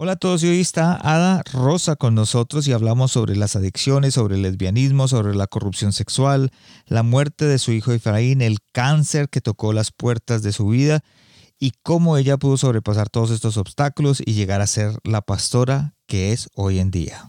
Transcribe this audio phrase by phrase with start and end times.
[0.00, 4.14] Hola a todos, y hoy está Ada Rosa con nosotros y hablamos sobre las adicciones,
[4.14, 6.52] sobre el lesbianismo, sobre la corrupción sexual,
[6.86, 11.00] la muerte de su hijo Efraín, el cáncer que tocó las puertas de su vida
[11.58, 16.30] y cómo ella pudo sobrepasar todos estos obstáculos y llegar a ser la pastora que
[16.30, 17.28] es hoy en día.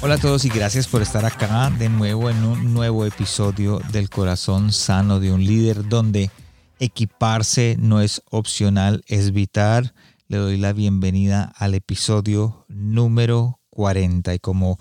[0.00, 4.08] Hola a todos y gracias por estar acá de nuevo en un nuevo episodio del
[4.08, 6.30] corazón sano de un líder donde
[6.78, 9.92] equiparse no es opcional, es vital.
[10.28, 14.78] Le doy la bienvenida al episodio número 40 y como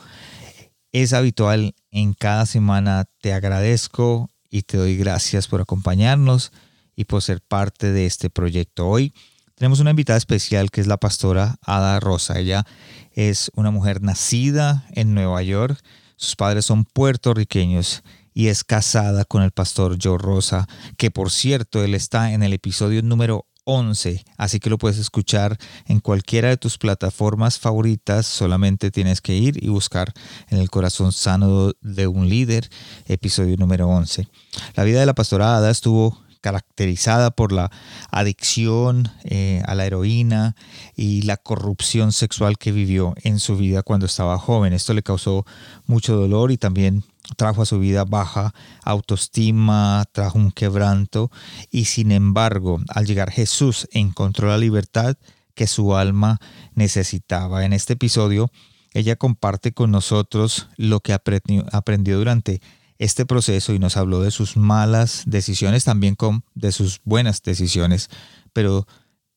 [0.92, 6.52] es habitual en cada semana te agradezco y te doy gracias por acompañarnos
[6.96, 8.88] y por ser parte de este proyecto.
[8.88, 9.14] Hoy
[9.58, 12.38] tenemos una invitada especial que es la pastora Ada Rosa.
[12.38, 12.66] Ella
[13.12, 15.80] es una mujer nacida en Nueva York.
[16.16, 18.04] Sus padres son puertorriqueños
[18.36, 22.54] y es casada con el pastor Joe Rosa, que por cierto, él está en el
[22.54, 28.92] episodio número 11, así que lo puedes escuchar en cualquiera de tus plataformas favoritas, solamente
[28.92, 30.14] tienes que ir y buscar
[30.50, 32.70] en el corazón sano de un líder,
[33.08, 34.28] episodio número 11.
[34.76, 37.70] La vida de la pastora Ada estuvo caracterizada por la
[38.10, 40.56] adicción eh, a la heroína
[40.96, 44.72] y la corrupción sexual que vivió en su vida cuando estaba joven.
[44.72, 45.46] Esto le causó
[45.88, 47.04] mucho dolor y también
[47.36, 48.54] trajo a su vida baja
[48.86, 51.32] autoestima, trajo un quebranto
[51.70, 55.18] y sin embargo al llegar Jesús encontró la libertad
[55.54, 56.40] que su alma
[56.76, 57.66] necesitaba.
[57.66, 58.50] En este episodio
[58.94, 62.62] ella comparte con nosotros lo que aprendió durante
[63.00, 68.10] este proceso y nos habló de sus malas decisiones, también con, de sus buenas decisiones,
[68.54, 68.88] pero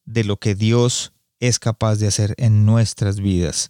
[0.04, 3.68] de lo que Dios es capaz de hacer en nuestras vidas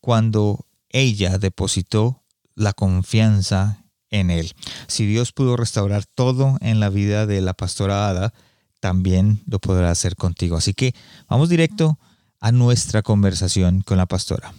[0.00, 2.22] cuando ella depositó
[2.54, 4.52] la confianza en Él.
[4.86, 8.32] Si Dios pudo restaurar todo en la vida de la pastora Ada,
[8.80, 10.56] también lo podrá hacer contigo.
[10.56, 10.94] Así que
[11.28, 11.98] vamos directo
[12.40, 14.54] a nuestra conversación con la pastora.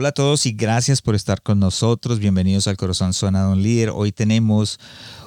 [0.00, 2.20] Hola a todos y gracias por estar con nosotros.
[2.20, 3.90] Bienvenidos al Corazón Zona de un Líder.
[3.90, 4.78] Hoy tenemos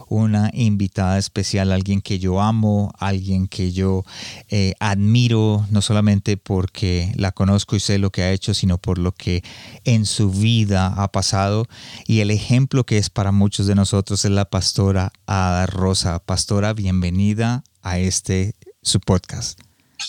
[0.07, 4.05] una invitada especial, alguien que yo amo, alguien que yo
[4.49, 8.97] eh, admiro, no solamente porque la conozco y sé lo que ha hecho, sino por
[8.97, 9.43] lo que
[9.83, 11.65] en su vida ha pasado.
[12.07, 16.19] Y el ejemplo que es para muchos de nosotros es la pastora Ada Rosa.
[16.19, 19.59] Pastora, bienvenida a este su podcast.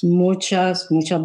[0.03, 1.21] Muchas, muchas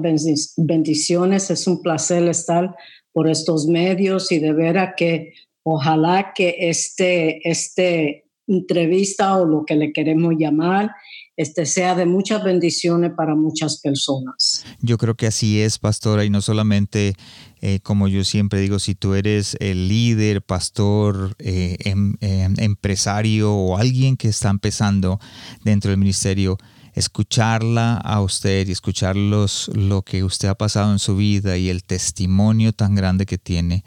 [0.57, 1.51] bendiciones.
[1.51, 2.75] Es un placer estar
[3.17, 5.33] por estos medios y de veras que
[5.63, 10.91] ojalá que este, este entrevista o lo que le queremos llamar
[11.35, 14.63] este sea de muchas bendiciones para muchas personas.
[14.81, 17.15] Yo creo que así es, pastora, y no solamente,
[17.61, 23.51] eh, como yo siempre digo, si tú eres el líder, pastor, eh, em, em, empresario
[23.51, 25.19] o alguien que está empezando
[25.63, 26.59] dentro del ministerio,
[26.97, 31.83] escucharla a usted y escuchar lo que usted ha pasado en su vida y el
[31.83, 33.83] testimonio tan grande que tiene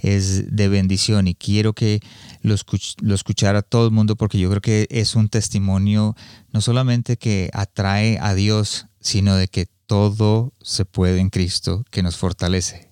[0.00, 1.26] es de bendición.
[1.26, 2.00] Y quiero que
[2.40, 2.54] lo,
[3.00, 6.14] lo escuchara todo el mundo porque yo creo que es un testimonio
[6.52, 12.02] no solamente que atrae a Dios, sino de que todo se puede en Cristo que
[12.02, 12.91] nos fortalece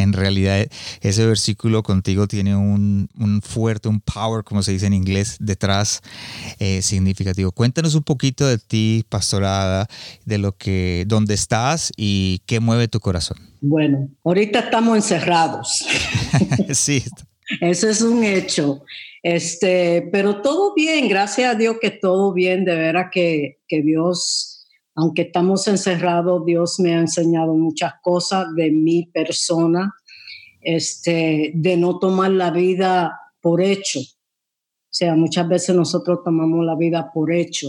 [0.00, 0.66] en realidad
[1.00, 3.08] ese versículo contigo tiene un,
[3.42, 6.00] fuerte, un power, como se dice en inglés, detrás
[6.58, 7.52] eh, significativo.
[7.52, 9.86] Cuéntanos un poquito de ti, pastorada,
[10.24, 13.38] de lo que, dónde estás y qué mueve tu corazón.
[13.60, 15.84] Bueno, ahorita estamos encerrados.
[16.72, 17.04] sí.
[17.60, 18.82] Eso es un hecho.
[19.22, 24.49] Este, pero todo bien, gracias a Dios que todo bien, de veras que, que Dios
[24.94, 29.94] aunque estamos encerrados, Dios me ha enseñado muchas cosas de mi persona,
[30.60, 34.00] este, de no tomar la vida por hecho.
[34.00, 37.68] O sea, muchas veces nosotros tomamos la vida por hecho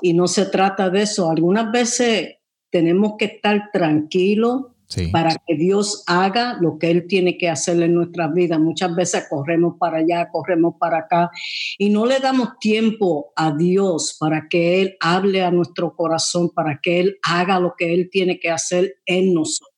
[0.00, 1.30] y no se trata de eso.
[1.30, 2.36] Algunas veces
[2.70, 4.71] tenemos que estar tranquilos
[5.10, 8.60] para que Dios haga lo que Él tiene que hacer en nuestras vidas.
[8.60, 11.30] Muchas veces corremos para allá, corremos para acá
[11.78, 16.78] y no le damos tiempo a Dios para que Él hable a nuestro corazón, para
[16.82, 19.72] que Él haga lo que Él tiene que hacer en nosotros.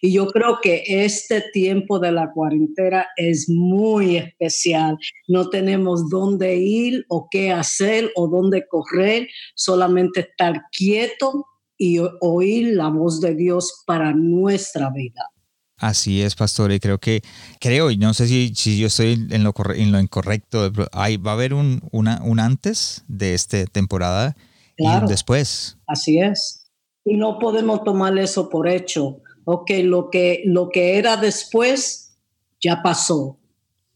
[0.00, 4.96] Y yo creo que este tiempo de la cuarentena es muy especial.
[5.28, 12.74] No tenemos dónde ir o qué hacer o dónde correr, solamente estar quieto y oír
[12.76, 15.30] la voz de Dios para nuestra vida.
[15.76, 17.20] Así es, pastor, y creo que,
[17.60, 21.32] creo, y no sé si, si yo estoy en lo, en lo incorrecto, hay, va
[21.32, 24.36] a haber un, una, un antes de esta temporada
[24.76, 25.76] y un después.
[25.86, 26.70] Así es.
[27.04, 29.20] Y no podemos tomar eso por hecho.
[29.44, 32.16] Ok, lo que, lo que era después
[32.62, 33.38] ya pasó.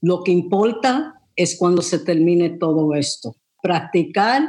[0.01, 3.37] Lo que importa es cuando se termine todo esto.
[3.63, 4.43] Practicar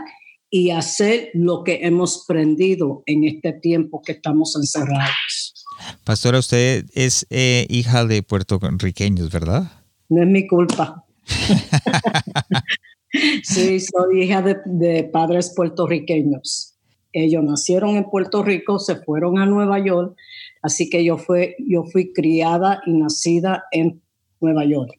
[0.49, 5.65] y hacer lo que hemos aprendido en este tiempo que estamos encerrados.
[6.03, 9.71] Pastora, usted es eh, hija de puertorriqueños, ¿verdad?
[10.09, 11.05] No es mi culpa.
[13.43, 16.75] sí, soy hija de, padres puertorriqueños.
[17.13, 20.15] Ellos nacieron en Puerto Rico, se fueron a Nueva York,
[20.61, 24.01] así que yo, fue, yo fui criada y nacida en
[24.39, 24.91] Nueva York.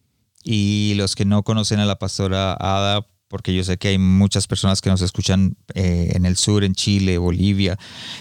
[0.43, 4.49] Y los que no conocen a la pastora Ada, porque yo sé que hay muchas
[4.49, 7.79] personas que nos escuchan eh, en el sur, en Chile, Bolivia.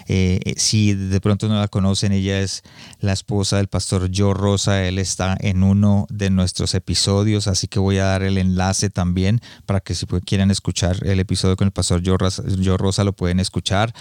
[0.08, 2.62] Eh, eh, si de pronto no la conocen, ella es
[3.00, 4.86] la esposa del pastor Joe Rosa.
[4.86, 9.42] Él está en uno de nuestros episodios, así que voy a dar el enlace también
[9.66, 12.44] para que si quieran escuchar el episodio con el pastor Joe Rosa,
[12.78, 13.92] Rosa lo pueden escuchar.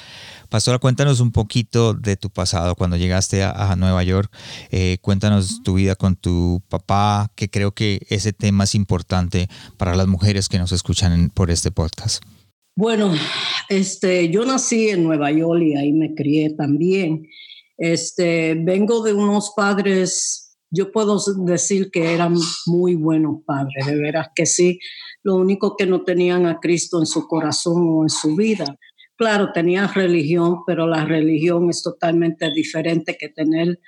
[0.48, 4.34] Pastora, cuéntanos un poquito de tu pasado cuando llegaste a, Nueva York.
[4.70, 9.94] Eh, cuéntanos tu vida con tu papá, que creo que ese tema es importante para
[9.94, 12.24] las mujeres que nos escuchan por este podcast.
[12.74, 13.12] Bueno,
[13.68, 17.26] este, yo nací en Nueva York y ahí me crié también.
[17.76, 24.28] Este, vengo de unos padres, yo puedo decir que eran muy buenos padres, de veras
[24.34, 24.78] que sí.
[25.22, 28.78] Lo único que no tenían a Cristo en su corazón o en su vida
[29.18, 33.80] Claro, tenía religión, pero la religión es totalmente diferente que tener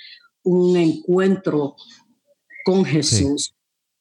[0.43, 1.77] un encuentro
[2.65, 3.55] con Jesús.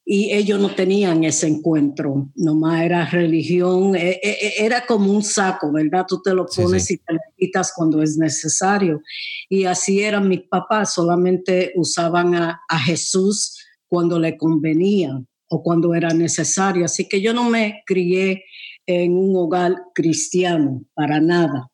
[0.04, 5.22] Y ellos no tenían ese encuentro, nomás era religión, e, e, e, era como un
[5.22, 6.08] saco, ¿verdad?
[6.08, 9.00] Tú te lo pones y te lo quitas cuando es necesario.
[9.48, 13.56] Y así eran mis papás, solamente usaban a, a Jesús
[13.88, 15.12] cuando le convenía
[15.48, 16.86] o cuando era necesario.
[16.86, 18.46] Así que yo no me crié
[18.90, 21.70] en un hogar cristiano, para nada.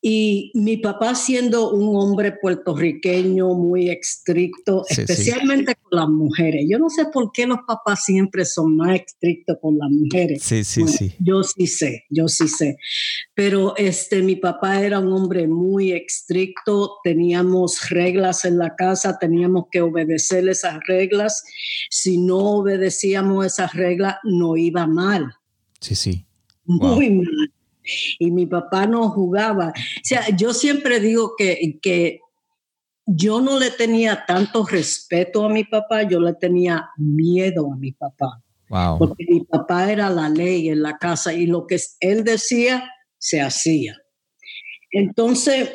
[0.00, 6.64] Y mi papá siendo un hombre puertorriqueño muy estricto, especialmente con las mujeres.
[6.70, 10.44] Yo no sé por qué los papás siempre son más estrictos con las mujeres.
[10.44, 11.12] Sí, sí, sí.
[11.18, 12.76] Yo sí sé, yo sí sé.
[13.34, 19.64] Pero este, mi papá era un hombre muy estricto, teníamos reglas en la casa, teníamos
[19.72, 21.42] que obedecer esas reglas.
[21.90, 25.32] Si no obedecíamos esas reglas, no iba mal.
[25.80, 26.26] Sí, sí
[26.66, 27.52] muy mal.
[28.18, 29.68] Y mi papá no jugaba.
[29.68, 32.20] O sea, yo siempre digo que, que
[33.06, 37.92] yo no le tenía tanto respeto a mi papá, yo le tenía miedo a mi
[37.92, 38.42] papá.
[38.98, 43.40] Porque mi papá era la ley en la casa y lo que él decía, se
[43.40, 43.96] hacía.
[44.90, 45.72] Entonces,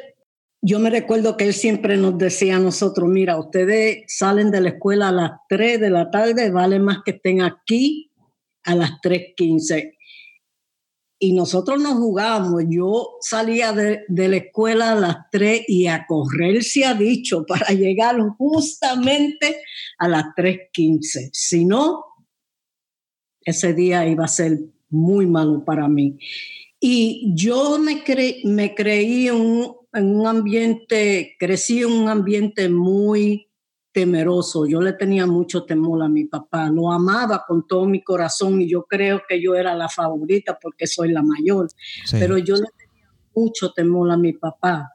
[0.62, 4.70] yo me recuerdo que él siempre nos decía a nosotros, mira, ustedes salen de la
[4.70, 8.12] escuela a las 3 de la tarde, vale más que estén aquí
[8.64, 9.98] a las 3.15
[11.24, 12.64] y nosotros nos jugábamos.
[12.68, 17.68] Yo salía de, la escuela a las 3 y a correr se ha dicho para
[17.68, 19.62] llegar justamente
[20.00, 21.30] a las 3.15.
[21.32, 22.04] Si no,
[23.46, 26.18] ese día iba a ser muy malo para mí.
[26.80, 28.04] Y yo me,
[28.44, 29.36] me creí en
[29.94, 33.51] un ambiente, crecí en un ambiente muy
[33.92, 34.66] temeroso.
[34.66, 36.70] Yo le tenía mucho temor a mi papá.
[36.70, 40.88] Lo amaba con todo mi corazón y yo creo que yo era la favorita porque
[40.88, 41.68] soy la mayor.
[42.12, 44.92] Pero yo le tenía mucho temor a mi papá.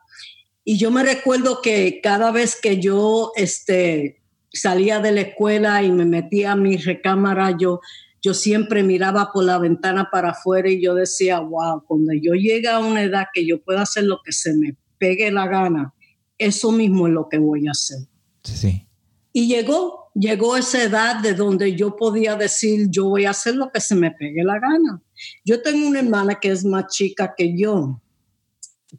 [0.65, 4.23] Y yo me recuerdo que cada vez que yo este,
[4.53, 7.81] salía de la escuela y me metía a mi recámara, yo,
[8.21, 12.69] yo siempre miraba por la ventana para afuera y yo decía, wow, cuando yo llegue
[12.69, 15.95] a una edad que yo pueda hacer lo que se me pegue la gana,
[16.39, 17.99] eso mismo es lo que voy a hacer.
[18.55, 18.87] Sí.
[19.33, 23.71] Y llegó, llegó esa edad de donde yo podía decir, yo voy a hacer lo
[23.71, 25.03] que se me pegue la gana.
[25.45, 28.01] Yo tengo una hermana que es más chica que yo,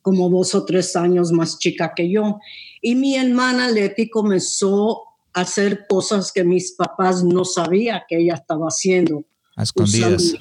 [0.02, 2.40] como dos o tres años más chica que yo.
[2.82, 5.02] Y mi hermana Leti comenzó
[5.34, 9.24] a hacer cosas que mis papás no sabían que ella estaba haciendo.
[9.56, 10.36] A escondidas.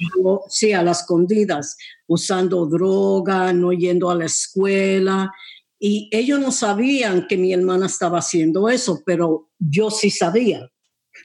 [0.49, 5.31] sí, a las escondidas, usando droga, no yendo a la escuela,
[5.79, 10.71] y ellos no sabían que mi hermana estaba haciendo eso, pero yo sí sabía.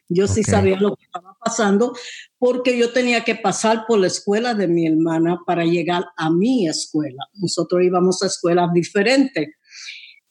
[0.08, 1.94] Yo sí sabía lo que estaba pasando
[2.38, 6.66] porque yo tenía que pasar por la escuela de mi hermana para llegar a mi
[6.66, 7.24] escuela.
[7.34, 9.48] Nosotros íbamos a escuelas diferentes.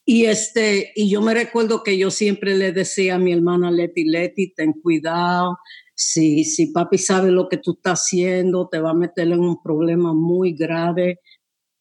[0.05, 4.03] Y, este, y yo me recuerdo que yo siempre le decía a mi hermana Leti,
[4.03, 5.57] Leti, ten cuidado.
[5.95, 9.61] Si, si papi sabe lo que tú estás haciendo, te va a meter en un
[9.61, 11.19] problema muy grave.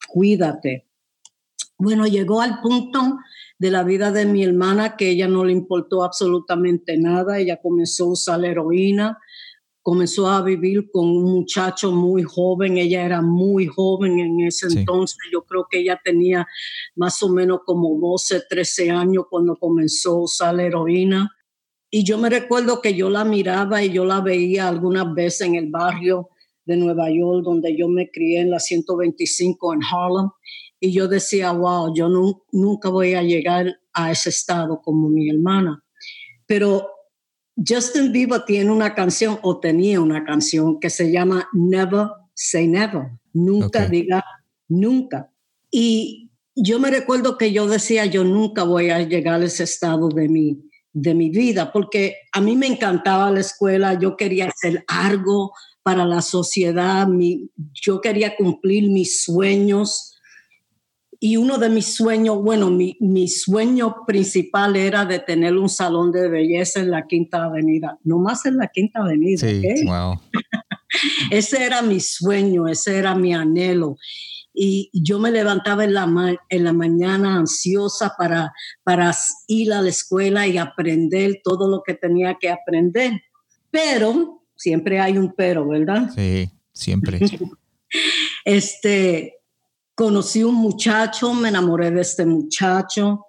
[0.09, 0.90] Cuídate
[1.81, 3.19] Bueno, llegó al punto
[3.59, 7.39] de la vida de mi hermana que ella no le importó absolutamente nada.
[7.39, 9.19] Ella comenzó a usar heroína,
[9.81, 12.77] comenzó a vivir con un muchacho muy joven.
[12.77, 15.17] Ella era muy joven en ese entonces.
[15.33, 16.47] Yo creo que ella tenía
[16.97, 21.31] más o menos como 12, 13 años cuando comenzó a usar heroína.
[21.91, 25.55] Y yo me recuerdo que yo la miraba y yo la veía algunas veces en
[25.55, 26.29] el barrio
[26.67, 30.31] de Nueva York, donde yo me crié en la 125 en Harlem.
[30.81, 32.09] Y yo decía, wow, yo
[32.53, 35.85] nunca voy a llegar a ese estado como mi hermana.
[36.47, 36.89] Pero
[37.57, 43.11] Justin Bieber tiene una canción o tenía una canción que se llama Never Say Never.
[43.33, 44.25] Nunca diga
[44.69, 45.31] nunca.
[45.71, 50.09] Y yo me recuerdo que yo decía, yo nunca voy a llegar a ese estado
[50.09, 54.85] de mi, de mi vida, porque a mí me encantaba la escuela, yo quería hacer
[54.89, 60.10] algo para la sociedad, mi, yo quería cumplir mis sueños
[61.23, 66.11] y uno de mis sueños, bueno, mi, mi, sueño principal era de tener un salón
[66.12, 69.47] de belleza en la Quinta Avenida, no más en la Quinta Avenida.
[69.47, 70.19] Sí, wow.
[71.31, 73.99] ese era mi sueño, ese era mi anhelo.
[74.55, 79.15] Y yo me levantaba en la, en la mañana ansiosa para, para
[79.47, 83.12] ir a la escuela y aprender todo lo que tenía que aprender.
[83.71, 86.09] Pero, siempre hay un pero, ¿verdad?
[86.15, 87.21] Sí, siempre.
[88.47, 89.40] este,
[90.00, 93.26] conocí un muchacho, me enamoré de este muchacho.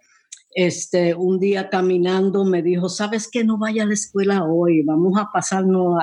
[0.56, 4.82] Este, un día caminando me dijo, ¿sabes que no vaya a la escuela hoy?
[4.82, 6.02] Vamos a pasarnos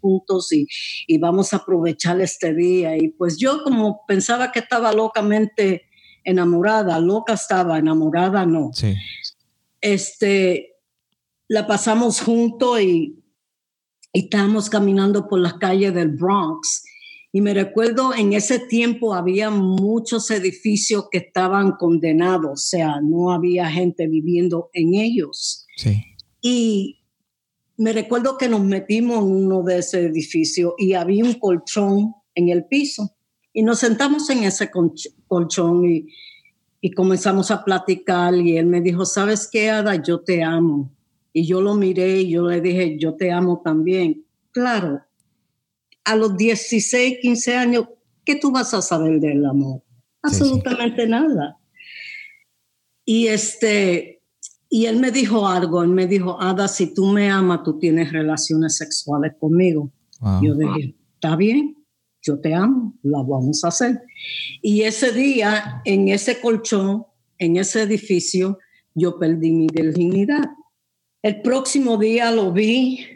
[0.00, 0.68] juntos y,
[1.08, 2.96] y vamos a aprovechar este día.
[2.96, 5.82] Y pues yo como pensaba que estaba locamente
[6.22, 8.70] enamorada, loca estaba, enamorada no.
[8.72, 8.94] Sí.
[9.80, 10.76] Este,
[11.48, 13.20] la pasamos juntos y,
[14.12, 16.84] y estábamos caminando por las calles del Bronx
[17.32, 23.32] y me recuerdo en ese tiempo había muchos edificios que estaban condenados, o sea, no
[23.32, 25.66] había gente viviendo en ellos.
[25.76, 26.02] Sí.
[26.42, 27.00] Y
[27.76, 32.48] me recuerdo que nos metimos en uno de esos edificios y había un colchón en
[32.48, 33.14] el piso.
[33.52, 34.70] Y nos sentamos en ese
[35.28, 36.06] colchón y,
[36.80, 40.02] y comenzamos a platicar y él me dijo, ¿sabes qué, Ada?
[40.02, 40.92] Yo te amo.
[41.32, 44.24] Y yo lo miré y yo le dije, yo te amo también.
[44.50, 45.00] Claro,
[46.10, 47.84] a los 16, 15 años,
[48.24, 49.82] ¿qué tú vas a saber del amor?
[50.22, 51.58] Absolutamente nada.
[53.04, 54.22] Y este,
[54.68, 58.12] y él me dijo algo, él me dijo, Ada, si tú me amas, tú tienes
[58.12, 59.92] relaciones sexuales conmigo.
[60.42, 61.76] Yo dije, está bien,
[62.20, 64.02] yo te amo, la vamos a hacer.
[64.60, 67.06] Y ese día, en ese colchón,
[67.38, 68.58] en ese edificio,
[68.94, 70.50] yo perdí mi virginidad.
[71.22, 73.06] El próximo día lo vi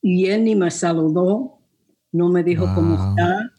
[0.00, 1.61] y él ni me saludó,
[2.12, 3.52] no me dijo cómo está,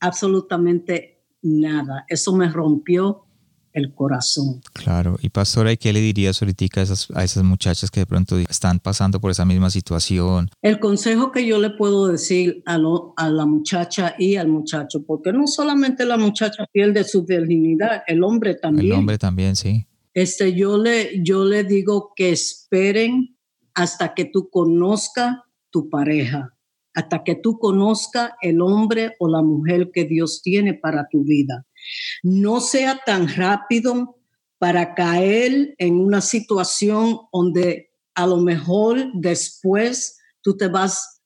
[0.00, 2.04] absolutamente nada.
[2.08, 3.26] Eso me rompió
[3.72, 4.62] el corazón.
[4.72, 8.06] Claro, y pastora, ¿y qué le dirías ahorita a esas, a esas muchachas que de
[8.06, 10.48] pronto están pasando por esa misma situación?
[10.62, 12.78] El consejo que yo le puedo decir a,
[13.16, 18.24] a la muchacha y al muchacho, porque no solamente la muchacha pierde su virginidad, el
[18.24, 18.86] hombre también.
[18.86, 19.86] El hombre también, sí.
[20.14, 23.36] Este, yo, le, yo le digo que esperen
[23.74, 25.36] hasta que tú conozcas
[25.68, 26.55] tu pareja
[26.96, 31.66] hasta que tú conozcas el hombre o la mujer que Dios tiene para tu vida.
[32.22, 34.16] No sea tan rápido
[34.58, 41.20] para caer en una situación donde a lo mejor después tú te vas,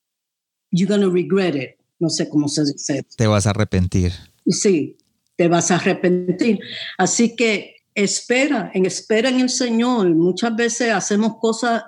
[0.71, 1.79] you're to regret it.
[1.99, 3.05] No sé cómo se dice.
[3.15, 4.11] Te vas a arrepentir.
[4.45, 4.97] Sí,
[5.37, 6.59] te vas a arrepentir.
[6.97, 10.13] Así que espera, en espera en el Señor.
[10.15, 11.83] Muchas veces hacemos cosas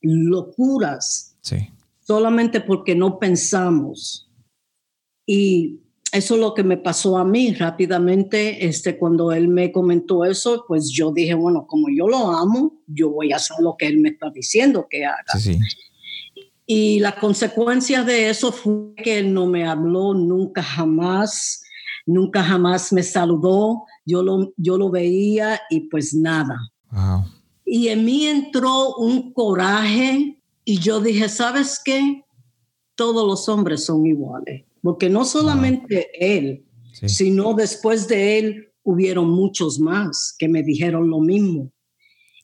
[0.00, 1.36] locuras.
[1.40, 1.70] Sí
[2.10, 4.28] solamente porque no pensamos.
[5.24, 5.78] Y
[6.10, 8.66] eso es lo que me pasó a mí rápidamente.
[8.66, 13.10] Este, cuando él me comentó eso, pues yo dije, bueno, como yo lo amo, yo
[13.10, 15.38] voy a hacer lo que él me está diciendo que haga.
[16.66, 21.62] Y la consecuencia de eso fue que él no me habló nunca jamás,
[22.06, 23.84] nunca jamás me saludó.
[24.04, 26.58] Yo lo, yo lo veía y pues nada.
[27.64, 30.39] Y en mí entró un coraje
[30.70, 32.22] y yo dije, ¿sabes qué?
[32.94, 39.80] Todos los hombres son iguales, porque no solamente él, sino después de él hubieron muchos
[39.80, 41.72] más que me dijeron lo mismo.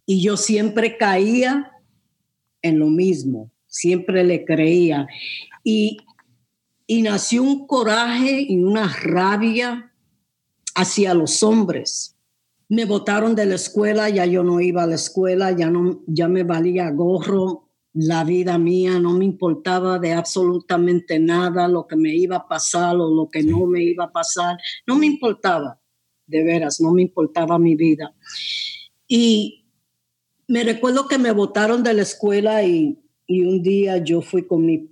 [0.06, 1.70] Y yo siempre caía
[2.62, 5.06] en lo mismo, siempre le creía.
[5.62, 5.98] Y,
[6.84, 9.94] y nació un coraje y una rabia
[10.74, 12.16] hacia los hombres.
[12.68, 16.26] Me botaron de la escuela, ya yo no iba a la escuela, ya, no, ya
[16.26, 17.65] me valía gorro,
[17.96, 22.96] la vida mía, no me importaba de absolutamente nada lo que me iba a pasar
[22.96, 25.80] o lo que no me iba a pasar, no me importaba.
[26.28, 28.12] de veras, no me importaba mi vida.
[29.06, 29.64] Y
[30.48, 32.98] me recuerdo que me botaron de la escuela y,
[33.28, 34.90] un día yo fui con, mi,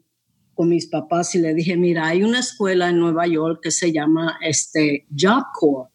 [0.55, 3.93] con mis papás y le dije, mira, hay una escuela en Nueva York que se
[3.93, 5.91] llama este, Job Corps.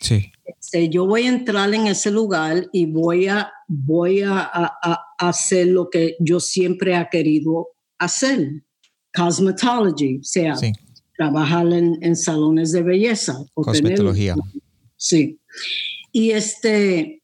[0.00, 0.32] Sí.
[0.58, 5.68] Este, yo voy a entrar en ese lugar y voy a, voy a, a, hacer
[5.68, 8.64] lo que yo siempre he querido hacer,
[9.14, 10.54] cosmetology, o sea,
[11.16, 13.44] trabajar en, en, salones de belleza.
[13.54, 14.34] Cosmetología.
[14.96, 15.38] sí.
[16.12, 17.22] Y este,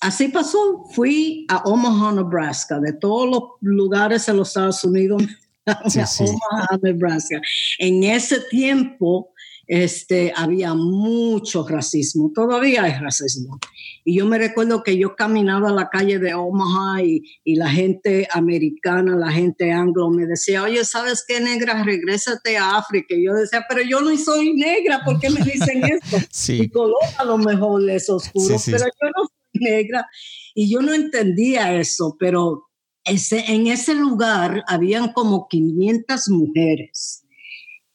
[0.00, 0.84] así pasó.
[0.92, 5.22] Fui a Omaha, Nebraska, de todos los lugares en los Estados Unidos,
[5.66, 7.40] a Omaha, Nebraska.
[7.78, 9.32] En ese tiempo
[9.68, 13.58] este, había mucho racismo, todavía hay racismo.
[14.02, 17.68] Y yo me recuerdo que yo caminaba a la calle de Omaha y, y la
[17.68, 21.84] gente americana, la gente anglo me decía, oye, ¿sabes qué, negra?
[21.84, 23.14] Regrésate a África.
[23.14, 26.16] Y yo decía, pero yo no soy negra, ¿por qué me dicen esto?
[26.30, 26.60] Sí.
[26.60, 30.06] Mi color a lo mejor es oscuro, pero yo no negra.
[30.54, 32.68] Y yo no entendía eso, pero
[33.04, 37.24] ese, en ese lugar habían como 500 mujeres.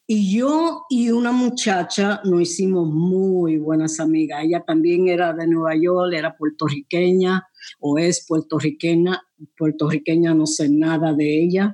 [0.05, 4.43] Y yo y una muchacha nos hicimos muy buenas amigas.
[4.43, 7.47] Ella también era de Nueva York, era puertorriqueña
[7.79, 9.21] o es puertorriqueña,
[9.57, 11.73] puertorriqueña no sé nada de ella.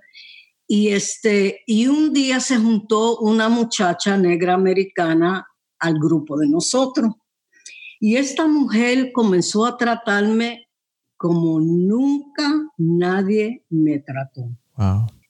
[0.67, 5.48] Y, este, y un día se juntó una muchacha negra americana
[5.79, 7.13] al grupo de nosotros.
[8.00, 10.67] Y esta mujer comenzó a tratarme
[11.17, 14.51] como nunca nadie me trató.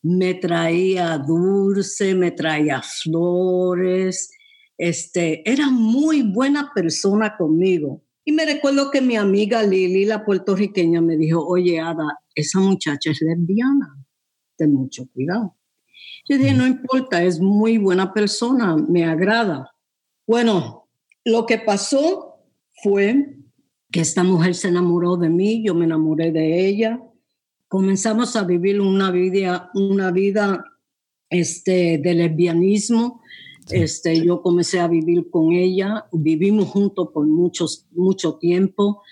[0.02, 4.32] Me traía dulce, me traía flores,
[4.78, 8.04] este, era muy buena persona conmigo.
[8.24, 13.12] Y me recuerdo que mi amiga Lili, la puertorriqueña, me dijo, oye, Ada, esa muchacha
[13.12, 13.98] es lesbiana,
[14.56, 15.56] ten mucho cuidado.
[16.30, 19.72] Yo dije, no importa, es muy buena persona, me agrada.
[20.28, 20.88] Bueno,
[21.26, 22.36] lo que pasó
[22.84, 23.36] fue
[23.92, 27.02] que esta mujer se enamoró de mí, yo me enamoré de ella.
[27.70, 30.66] Comenzamos a vivir una vida, una vida
[31.30, 33.22] este, de lesbianismo.
[33.70, 39.04] Este, yo comencé a vivir con ella, vivimos juntos por muchos, mucho tiempo.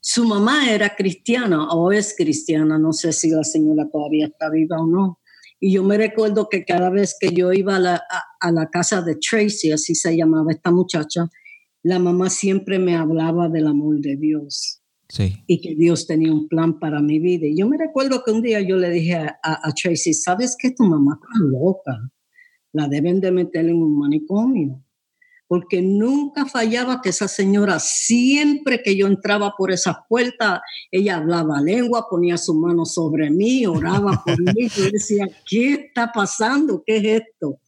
[0.00, 4.80] Su mamá era cristiana o es cristiana, no sé si la señora todavía está viva
[4.80, 5.20] o no.
[5.60, 8.02] Y yo me recuerdo que cada vez que yo iba a la,
[8.40, 11.28] a la casa de Tracy, así se llamaba esta muchacha,
[11.82, 14.79] la mamá siempre me hablaba del amor de Dios.
[15.10, 15.42] Sí.
[15.46, 17.46] Y que Dios tenía un plan para mi vida.
[17.46, 20.84] Y yo me recuerdo que un día yo le dije a, Tracy, ¿sabes que tu
[20.84, 22.10] mamá está loca?
[22.72, 24.84] La deben de meter en un manicomio.
[25.48, 31.60] Porque nunca fallaba que esa señora, siempre que yo entraba por esa puerta, ella hablaba
[31.60, 34.68] lengua, ponía su mano sobre mí, oraba por mí.
[34.68, 36.84] Yo decía, ¿qué está pasando?
[36.86, 37.58] ¿Qué es esto?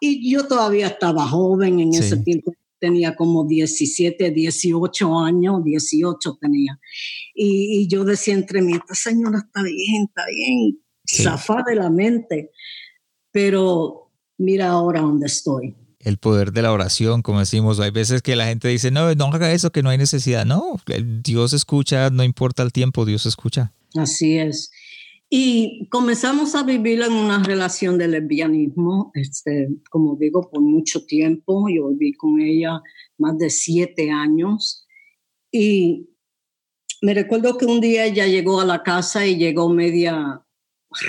[0.00, 6.78] Y yo todavía estaba joven en ese tiempo, tenía como 17, 18 años, 18 tenía.
[7.34, 11.24] Y, yo decía entre mí, esta señora está bien, está bien, sí.
[11.66, 12.50] de la mente.
[13.30, 15.76] Pero mira ahora dónde estoy.
[16.00, 19.26] El poder de la oración, como decimos, hay veces que la gente dice, no, no
[19.26, 20.46] haga eso, que no hay necesidad.
[20.46, 20.80] No,
[21.22, 23.72] Dios escucha, no importa el tiempo, Dios escucha.
[23.94, 24.70] Así es.
[25.30, 31.68] Y comenzamos a vivir en una relación de lesbianismo, este, como digo, por mucho tiempo.
[31.68, 32.80] Yo viví con ella
[33.18, 34.86] más de siete años.
[35.50, 36.08] Y
[37.02, 40.42] me recuerdo que un día ella llegó a la casa y llegó media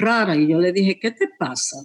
[0.02, 1.78] rara y yo le dije, ¿qué te pasa?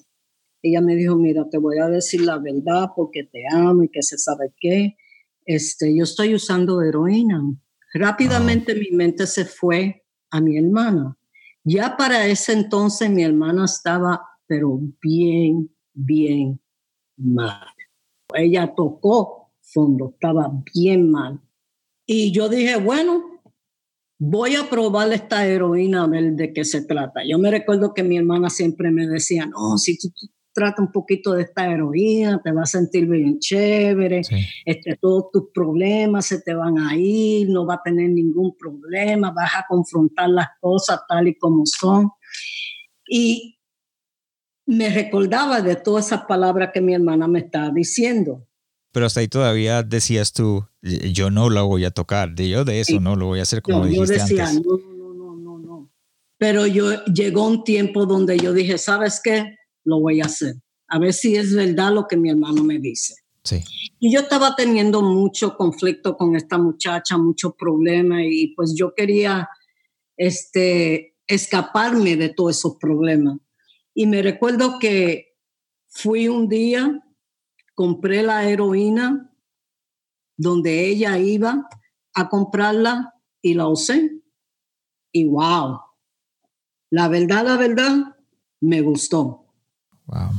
[0.61, 4.03] Ella me dijo, mira, te voy a decir la verdad porque te amo y que
[4.03, 4.97] se sabe qué.
[5.47, 7.41] Este, yo estoy usando heroína.
[7.93, 11.17] Rápidamente mi mente se fue a mi hermana
[11.65, 16.61] ya para ese entonces mi hermana estaba, pero bien, bien
[17.17, 17.67] mal.
[18.35, 21.41] Ella tocó fondo, estaba bien mal.
[22.07, 23.41] Y yo dije, bueno,
[24.19, 27.23] voy a probar esta heroína a ver de qué se trata.
[27.27, 30.09] Yo me recuerdo que mi hermana siempre me decía, no, si tú,
[30.55, 34.23] trata un poquito de esta heroína, te vas a sentir bien chévere,
[34.65, 39.33] este, todos tus problemas se te van a ir, no va a tener ningún problema,
[39.33, 42.11] vas a confrontar las cosas tal y como son.
[43.07, 43.59] Y
[44.67, 48.47] me recordaba de todas esas palabras que mi hermana me estaba diciendo.
[48.93, 52.81] Pero hasta ahí todavía decías tú, yo no lo voy a tocar, de yo de
[52.81, 54.65] eso no lo voy a hacer como dijiste yo decía, antes.
[54.65, 55.91] No, no, no, no, no.
[56.39, 59.57] Pero yo llegó un tiempo donde yo dije, ¿sabes qué?
[59.85, 60.55] Lo voy a hacer.
[60.89, 63.15] A ver si es verdad lo que mi hermano me dice.
[63.43, 63.63] Sí.
[63.99, 69.49] Y yo estaba teniendo mucho conflicto con esta muchacha, muchos problemas y pues yo quería
[70.17, 73.39] este, escaparme de todos esos problemas.
[73.95, 75.37] Y me recuerdo que
[75.89, 77.03] fui un día,
[77.75, 79.31] compré la heroína
[80.37, 81.69] donde ella iba
[82.15, 84.11] a comprarla y la usé.
[85.13, 85.79] Y wow,
[86.91, 88.17] la verdad, la verdad,
[88.61, 89.44] me gustó.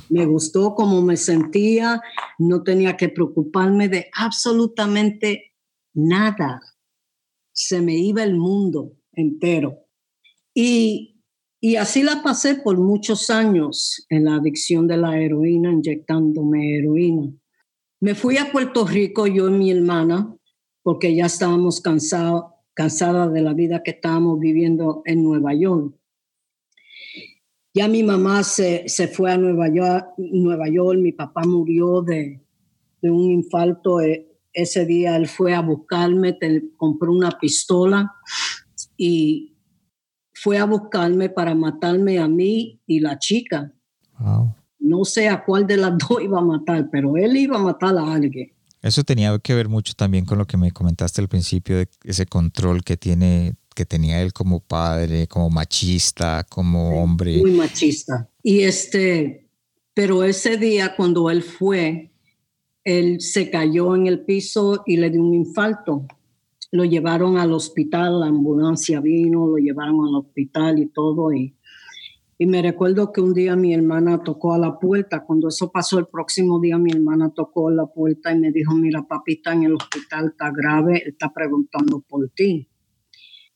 [0.10, 2.01] Me gustó cómo me sentía,
[2.38, 5.54] no tenía que preocuparme de absolutamente
[5.93, 6.62] nada.
[7.51, 9.80] Se me iba el mundo entero.
[10.54, 11.21] Y,
[11.60, 17.34] y así la pasé por muchos años en la adicción de la heroína, inyectándome heroína.
[17.99, 20.36] Me fui a Puerto Rico, yo y mi hermana,
[20.84, 25.95] porque ya estábamos cansados cansada de la vida que estábamos viviendo en Nueva York.
[27.76, 32.42] Ya mi mamá se, se fue a Nueva York, Nueva York, mi papá murió de,
[33.02, 34.00] de un infarto.
[34.00, 38.16] E, ese día él fue a buscarme, te, compró una pistola
[38.96, 39.58] y
[40.34, 43.74] fue a buscarme para matarme a mí y la chica.
[44.80, 47.98] No sé a cuál de las dos iba a matar, pero él iba a matar
[47.98, 48.54] a alguien.
[48.82, 52.26] Eso tenía que ver mucho también con lo que me comentaste al principio de ese
[52.26, 57.38] control que tiene que tenía él como padre, como machista, como hombre.
[57.38, 58.30] Muy machista.
[58.42, 59.50] Y este,
[59.94, 62.12] pero ese día cuando él fue,
[62.84, 66.08] él se cayó en el piso y le dio un infarto.
[66.72, 71.34] Lo llevaron al hospital, la ambulancia vino, lo llevaron al hospital y todo.
[71.34, 71.56] Y,
[72.38, 75.26] y me recuerdo que un día mi hermana tocó a la puerta.
[75.26, 78.74] Cuando eso pasó el próximo día, mi hermana tocó a la puerta y me dijo,
[78.74, 82.70] mira, papi está en el hospital, está grave, está preguntando por ti.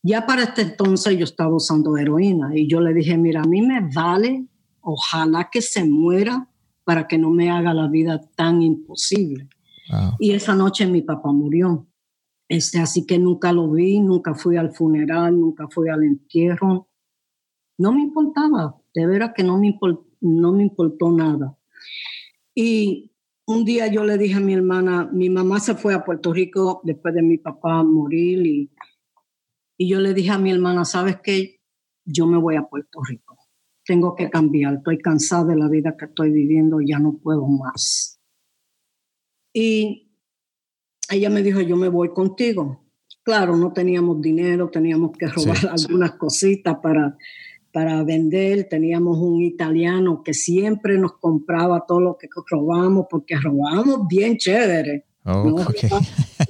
[0.02, 3.62] Ya para este entonces yo estaba usando heroína y yo le dije, mira, a mí
[3.62, 4.48] me vale,
[4.82, 6.50] ojalá que se muera
[6.84, 9.50] para que no me haga la vida tan imposible.
[10.20, 11.88] Y esa noche mi papá murió.
[12.48, 16.88] Este, así que nunca lo vi, nunca fui al funeral, nunca fui al entierro.
[17.78, 19.78] No me importaba, de veras que no me,
[20.22, 21.58] no me importó nada.
[22.56, 23.12] Y
[23.46, 26.82] un día yo le dije a mi hermana, mi mamá se fue a Puerto Rico
[26.84, 28.72] después de mi papá morir y
[29.82, 31.62] y yo le dije a mi hermana, ¿sabes qué?
[32.04, 33.38] Yo me voy a Puerto Rico.
[33.86, 34.74] Tengo que cambiar.
[34.74, 36.80] Estoy cansada de la vida que estoy viviendo.
[36.86, 38.20] Ya no puedo más.
[39.54, 40.12] Y
[41.10, 42.92] ella me dijo, yo me voy contigo.
[43.24, 47.16] Claro, no teníamos dinero, teníamos que robar algunas cositas para,
[47.72, 48.68] para vender.
[48.70, 55.06] Teníamos un italiano que siempre nos compraba todo lo que robamos, porque robábamos bien chévere.
[55.24, 55.56] Oh,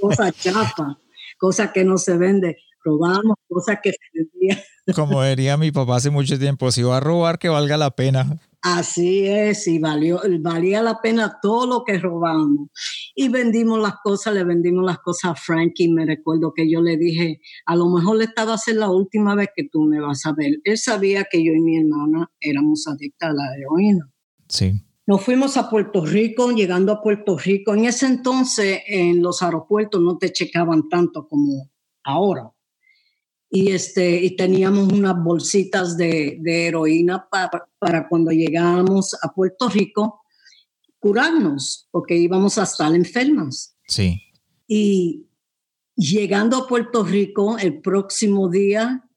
[0.02, 1.00] Cosa chapa,
[1.38, 2.58] cosa que no se vende
[2.90, 4.58] robamos cosas que se vendían.
[4.96, 8.40] Como diría mi papá hace mucho tiempo, si va a robar, que valga la pena.
[8.62, 12.70] Así es, y valió, valía la pena todo lo que robamos.
[13.16, 15.88] Y vendimos las cosas, le vendimos las cosas a Frankie.
[15.88, 19.36] Me recuerdo que yo le dije, a lo mejor esta va a ser la última
[19.36, 20.60] vez que tú me vas a ver.
[20.66, 24.12] Él sabía que yo y mi hermana éramos adictas a la heroína.
[24.50, 24.74] Sí.
[25.08, 27.74] Nos fuimos a Puerto Rico, llegando a Puerto Rico.
[27.74, 31.70] En ese entonces en los aeropuertos no te checaban tanto como
[32.04, 32.52] ahora
[33.50, 39.70] y, este, y teníamos unas bolsitas de, de heroína para, para cuando llegábamos a Puerto
[39.70, 40.22] Rico
[41.00, 43.76] curarnos, porque íbamos a estar enfermas.
[43.88, 44.22] Sí.
[44.68, 45.28] Y
[45.96, 49.10] llegando a Puerto Rico, el próximo día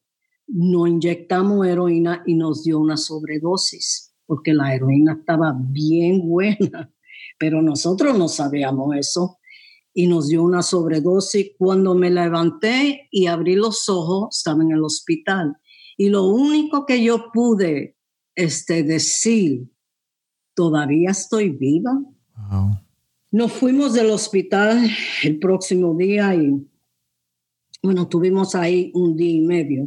[0.46, 6.90] nos inyectamos heroína y nos dio una sobredosis, porque la heroína estaba bien buena,
[7.38, 9.38] pero nosotros no sabíamos eso
[9.94, 11.52] y nos dio una sobredosis.
[11.58, 15.56] Cuando me levanté y abrí los ojos, estaba en el hospital.
[15.96, 17.96] Y lo único que yo pude
[18.34, 19.70] este, decir,
[20.54, 21.92] todavía estoy viva.
[23.30, 24.90] Nos fuimos del hospital
[25.22, 26.66] el próximo día y,
[27.82, 29.84] bueno, tuvimos ahí un día y medio.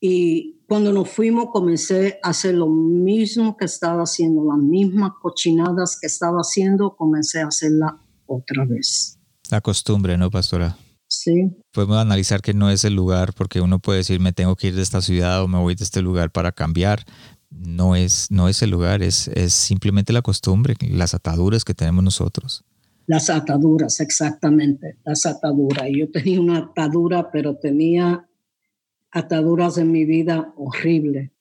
[0.00, 5.98] Y cuando nos fuimos comencé a hacer lo mismo que estaba haciendo, las mismas cochinadas
[6.00, 9.18] que estaba haciendo, comencé a hacerla otra vez.
[9.50, 10.76] La costumbre, ¿no, pastora?
[11.08, 11.50] Sí.
[11.72, 14.74] Podemos analizar que no es el lugar porque uno puede decir me tengo que ir
[14.74, 17.04] de esta ciudad o me voy de este lugar para cambiar.
[17.50, 22.04] No es, no es el lugar, es, es simplemente la costumbre, las ataduras que tenemos
[22.04, 22.62] nosotros.
[23.06, 25.86] Las ataduras, exactamente, las ataduras.
[25.90, 28.28] Yo tenía una atadura, pero tenía
[29.10, 31.32] ataduras en mi vida horrible.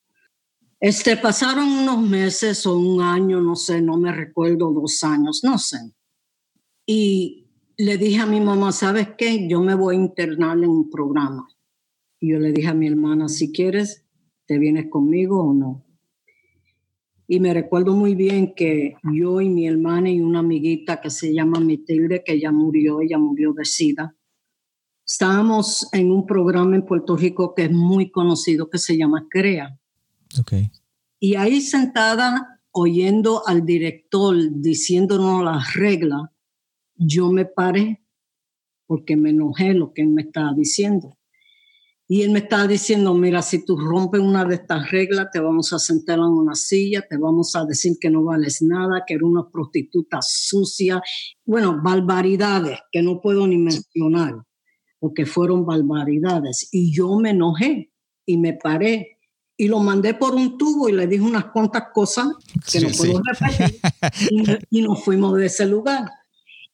[0.80, 5.58] Este, pasaron unos meses o un año, no sé, no me recuerdo, dos años, no
[5.58, 5.78] sé.
[6.90, 9.48] Y le dije a mi mamá, ¿sabes qué?
[9.50, 11.48] Yo me voy a internar en un programa.
[12.20, 14.06] Y yo le dije a mi hermana, si quieres,
[14.46, 15.86] ¿te vienes conmigo o no?
[17.28, 21.34] Y me recuerdo muy bien que yo y mi hermana y una amiguita que se
[21.34, 24.16] llama Matilde, que ya murió, ella murió de SIDA,
[25.06, 29.78] estábamos en un programa en Puerto Rico que es muy conocido, que se llama CREA.
[30.40, 30.72] Okay.
[31.20, 36.30] Y ahí sentada, oyendo al director diciéndonos las reglas,
[36.98, 38.04] yo me paré
[38.86, 41.18] porque me enojé lo que él me estaba diciendo.
[42.10, 45.74] Y él me estaba diciendo, mira, si tú rompes una de estas reglas, te vamos
[45.74, 49.26] a sentar en una silla, te vamos a decir que no vales nada, que eres
[49.26, 51.02] una prostituta sucia.
[51.46, 54.36] Bueno, barbaridades que no puedo ni mencionar,
[55.00, 56.70] porque fueron barbaridades.
[56.72, 57.92] Y yo me enojé
[58.26, 59.18] y me paré
[59.58, 62.28] y lo mandé por un tubo y le dije unas cuantas cosas
[62.72, 63.80] que no puedo repetir
[64.70, 66.06] y, y, nos fuimos de ese lugar.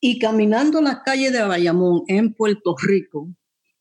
[0.06, 3.30] Y caminando la calle de Bayamón en Puerto Rico,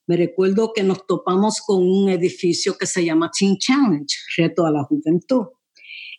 [0.06, 4.06] me recuerdo que nos topamos con un edificio que se llama Teen Challenge,
[4.36, 5.46] Reto a la Juventud.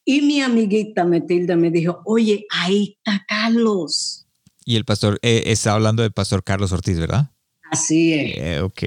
[0.03, 4.27] Y mi amiguita Matilda me dijo, oye, ahí está Carlos.
[4.65, 7.31] Y el pastor, eh, está hablando del pastor Carlos Ortiz, ¿verdad?
[7.71, 8.37] Así es.
[8.39, 8.83] Eh, ok.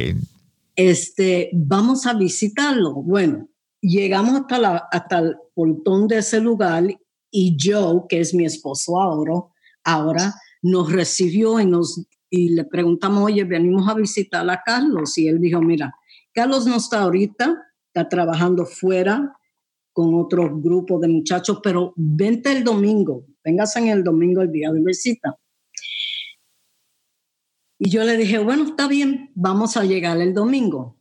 [0.74, 2.92] Este, vamos a visitarlo.
[2.92, 3.48] Bueno,
[3.80, 6.84] llegamos hasta, la, hasta el portón de ese lugar
[7.30, 9.40] y Joe, que es mi esposo ahora,
[9.82, 10.34] ahora
[10.66, 15.16] nos recibió y nos y le preguntamos, oye, venimos a visitar a Carlos.
[15.18, 15.94] Y él dijo, mira,
[16.32, 19.32] Carlos no está ahorita, está trabajando fuera
[19.92, 24.70] con otro grupo de muchachos, pero vente el domingo, vengas en el domingo el día
[24.70, 25.38] de visita.
[27.78, 30.96] Y yo le dije, bueno, está bien, vamos a llegar el domingo.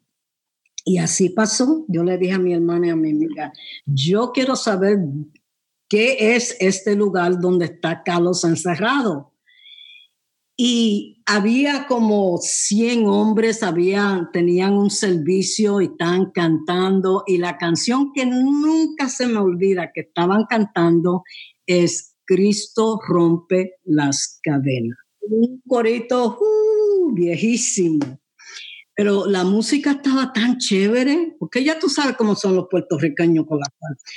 [0.85, 1.85] Y así pasó.
[1.87, 3.51] Yo le dije a mi hermana y a mi amiga,
[3.85, 4.99] yo quiero saber
[5.89, 9.34] qué es este lugar donde está Carlos encerrado
[10.57, 17.23] y había como 100 hombres, había, tenían un servicio y estaban cantando.
[17.27, 21.23] Y la canción que nunca se me olvida que estaban cantando
[21.65, 24.97] es Cristo rompe las cadenas.
[25.21, 28.19] Un corito uh, viejísimo.
[28.95, 33.59] Pero la música estaba tan chévere, porque ya tú sabes cómo son los puertorriqueños con
[33.59, 33.67] la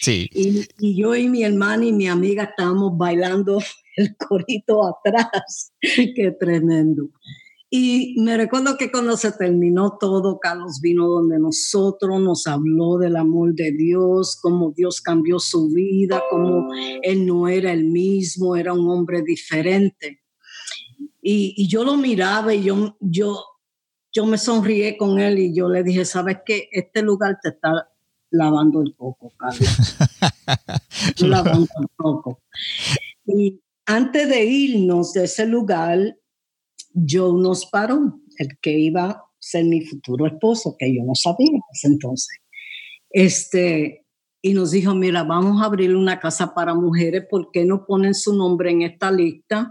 [0.00, 0.28] Sí.
[0.32, 3.58] Y, y yo y mi hermana y mi amiga estábamos bailando
[3.96, 5.72] el corito atrás.
[5.80, 7.10] Qué tremendo.
[7.70, 13.16] Y me recuerdo que cuando se terminó todo, Carlos vino donde nosotros, nos habló del
[13.16, 16.68] amor de Dios, cómo Dios cambió su vida, cómo
[17.02, 20.22] él no era el mismo, era un hombre diferente.
[21.20, 23.44] Y, y yo lo miraba y yo, yo,
[24.12, 26.68] yo me sonríe con él y yo le dije, ¿sabes qué?
[26.72, 27.88] Este lugar te está
[28.30, 29.96] lavando el coco, Carlos.
[31.20, 32.42] lavando el coco.
[33.26, 36.16] Y antes de irnos de ese lugar,
[36.94, 41.60] Joe nos paró, el que iba a ser mi futuro esposo, que yo no sabía
[41.84, 42.38] entonces.
[43.10, 44.06] Este,
[44.42, 48.14] y nos dijo, mira, vamos a abrir una casa para mujeres, ¿por qué no ponen
[48.14, 49.70] su nombre en esta lista?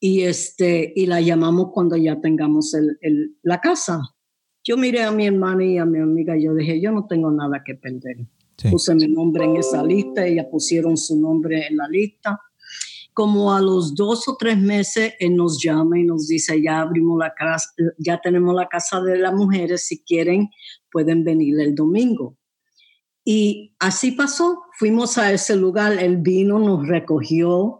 [0.00, 4.00] Y, este, y la llamamos cuando ya tengamos el, el, la casa.
[4.64, 7.30] Yo miré a mi hermana y a mi amiga y yo dije, yo no tengo
[7.30, 8.26] nada que perder.
[8.56, 8.70] Sí.
[8.70, 12.40] Puse mi nombre en esa lista, ellas pusieron su nombre en la lista
[13.12, 17.18] como a los dos o tres meses él nos llama y nos dice, ya abrimos
[17.18, 20.50] la casa, ya tenemos la casa de las mujeres, si quieren
[20.90, 22.38] pueden venir el domingo.
[23.24, 27.79] Y así pasó, fuimos a ese lugar, él vino, nos recogió,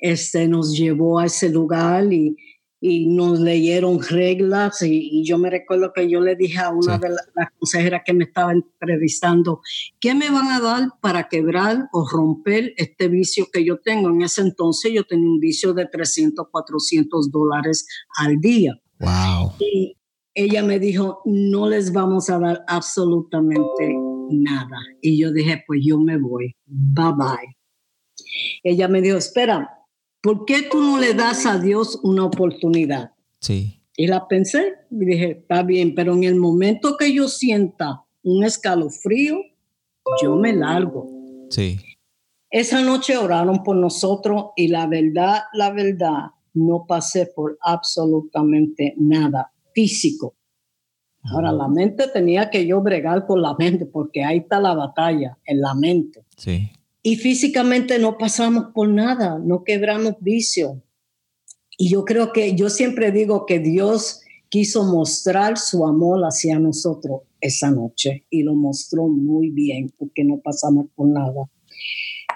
[0.00, 2.36] este, nos llevó a ese lugar y,
[2.80, 6.96] y nos leyeron reglas y, y, yo me recuerdo que yo le dije a una
[6.96, 7.02] sí.
[7.02, 9.60] de las la consejeras que me estaba entrevistando,
[10.00, 14.08] ¿qué me van a dar para quebrar o romper este vicio que yo tengo?
[14.08, 17.86] En ese entonces yo tenía un vicio de 300, 400 dólares
[18.16, 18.80] al día.
[18.98, 19.52] Wow.
[19.58, 19.96] Y
[20.34, 23.94] ella me dijo, no les vamos a dar absolutamente
[24.30, 24.78] nada.
[25.02, 27.56] Y yo dije, pues yo me voy, bye bye.
[28.62, 29.79] Ella me dijo, espera,
[30.20, 33.12] ¿por qué tú no le das a Dios una oportunidad?
[33.40, 33.82] Sí.
[33.96, 38.44] Y la pensé y dije, está bien, pero en el momento que yo sienta un
[38.44, 39.38] escalofrío,
[40.22, 41.08] yo me largo.
[41.50, 41.78] Sí.
[42.50, 49.52] Esa noche oraron por nosotros y la verdad, la verdad, no pasé por absolutamente nada
[49.72, 50.34] físico.
[51.22, 55.36] Ahora, la mente tenía que yo bregar con la mente, porque ahí está la batalla,
[55.44, 56.24] en la mente.
[56.36, 56.70] Sí
[57.02, 60.82] y físicamente no pasamos por nada, no quebramos vicio.
[61.78, 67.22] Y yo creo que yo siempre digo que Dios quiso mostrar su amor hacia nosotros
[67.40, 71.48] esa noche y lo mostró muy bien porque no pasamos por nada.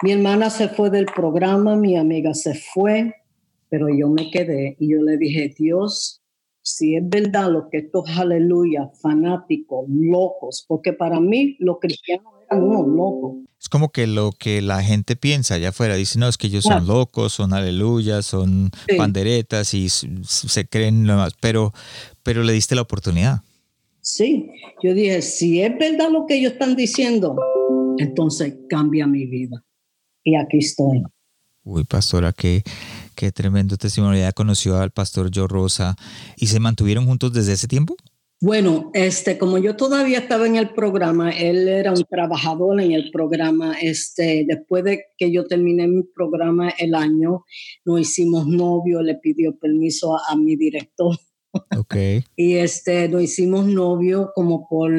[0.03, 3.15] Mi hermana se fue del programa, mi amiga se fue,
[3.69, 6.23] pero yo me quedé y yo le dije, Dios,
[6.63, 12.63] si es verdad lo que estos aleluya, fanáticos, locos, porque para mí los cristianos eran
[12.63, 13.37] unos locos.
[13.65, 16.65] Es como que lo que la gente piensa allá afuera, dice, no, es que ellos
[16.65, 18.97] son locos, son aleluyas, son sí.
[18.99, 21.73] panderetas y se creen lo más, pero,
[22.23, 23.41] pero le diste la oportunidad.
[24.03, 24.51] Sí,
[24.83, 27.37] yo dije, si es verdad lo que ellos están diciendo,
[27.97, 29.65] entonces cambia mi vida.
[30.23, 31.03] Y aquí estoy.
[31.63, 32.63] Uy, pastora, qué,
[33.15, 34.21] Qué tremendo testimonio.
[34.21, 35.97] Ya conoció al pastor Joe Rosa
[36.37, 37.97] y se mantuvieron juntos desde ese tiempo.
[38.41, 43.11] Bueno, este, como yo todavía estaba en el programa, él era un trabajador en el
[43.11, 43.75] programa.
[43.81, 47.45] Este, después de que yo terminé mi programa el año,
[47.85, 51.17] nos hicimos novio, le pidió permiso a, mi director.
[51.75, 52.25] Okay.
[52.37, 54.93] y este, nos hicimos novio como por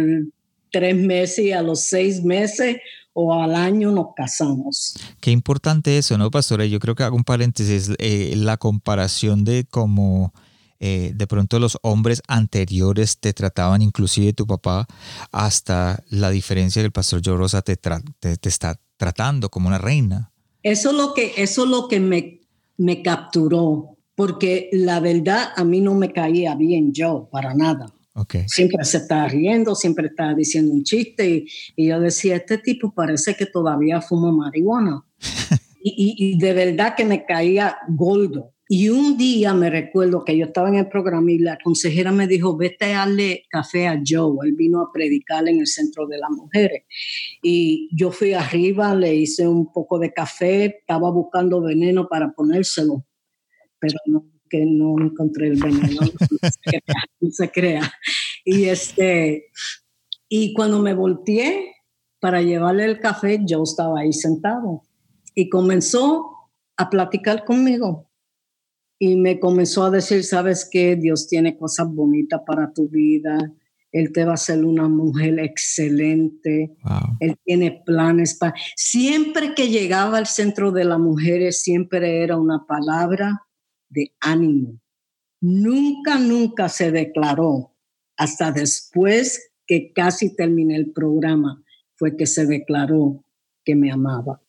[0.71, 2.77] tres meses y a los seis meses
[3.13, 4.97] o al año nos casamos.
[5.21, 6.65] Qué importante eso, ¿no, pastora?
[6.65, 10.33] Yo creo que hago un paréntesis, eh, la comparación de cómo
[10.79, 14.87] eh, de pronto los hombres anteriores te trataban, inclusive tu papá,
[15.31, 20.31] hasta la diferencia que el pastor Llorosa te, te, está tratando como una reina.
[20.63, 22.41] Eso es lo que, eso es lo que me,
[22.77, 27.87] me capturó, porque la verdad a mí no me caía bien yo, para nada.
[28.17, 28.45] Okay.
[28.47, 32.93] Siempre se estaba riendo, siempre estaba diciendo un chiste y, y yo decía, este tipo
[32.93, 35.05] parece que todavía fuma marihuana.
[35.83, 38.54] y, y, de verdad que me caía gordo.
[38.67, 42.25] Y un día me recuerdo que yo estaba en el programa y la consejera me
[42.25, 44.37] dijo, vete a darle café a Joe.
[44.43, 46.83] Él vino a predicar en el Centro de las Mujeres.
[47.43, 53.05] Y yo fui arriba, le hice un poco de café, estaba buscando veneno para ponérselo,
[53.77, 56.01] pero no, que no encontré el veneno,
[57.19, 57.93] no se crea.
[58.43, 59.45] Y, este,
[60.27, 61.71] y cuando me volteé
[62.19, 64.81] para llevarle el café, Joe estaba ahí sentado
[65.35, 66.31] y comenzó
[66.77, 68.09] a platicar conmigo
[69.05, 73.37] y me comenzó a decir, sabes que Dios tiene cosas bonitas para tu vida,
[73.91, 76.75] Él te va a hacer una mujer excelente,
[77.19, 78.55] Él tiene planes para...
[78.75, 83.43] Siempre que llegaba al centro de las mujeres, siempre era una palabra
[83.89, 84.81] de ánimo.
[85.39, 87.75] Nunca, nunca se declaró,
[88.17, 91.63] hasta después que casi terminé el programa,
[91.95, 93.23] fue que se declaró
[93.63, 94.41] que me amaba.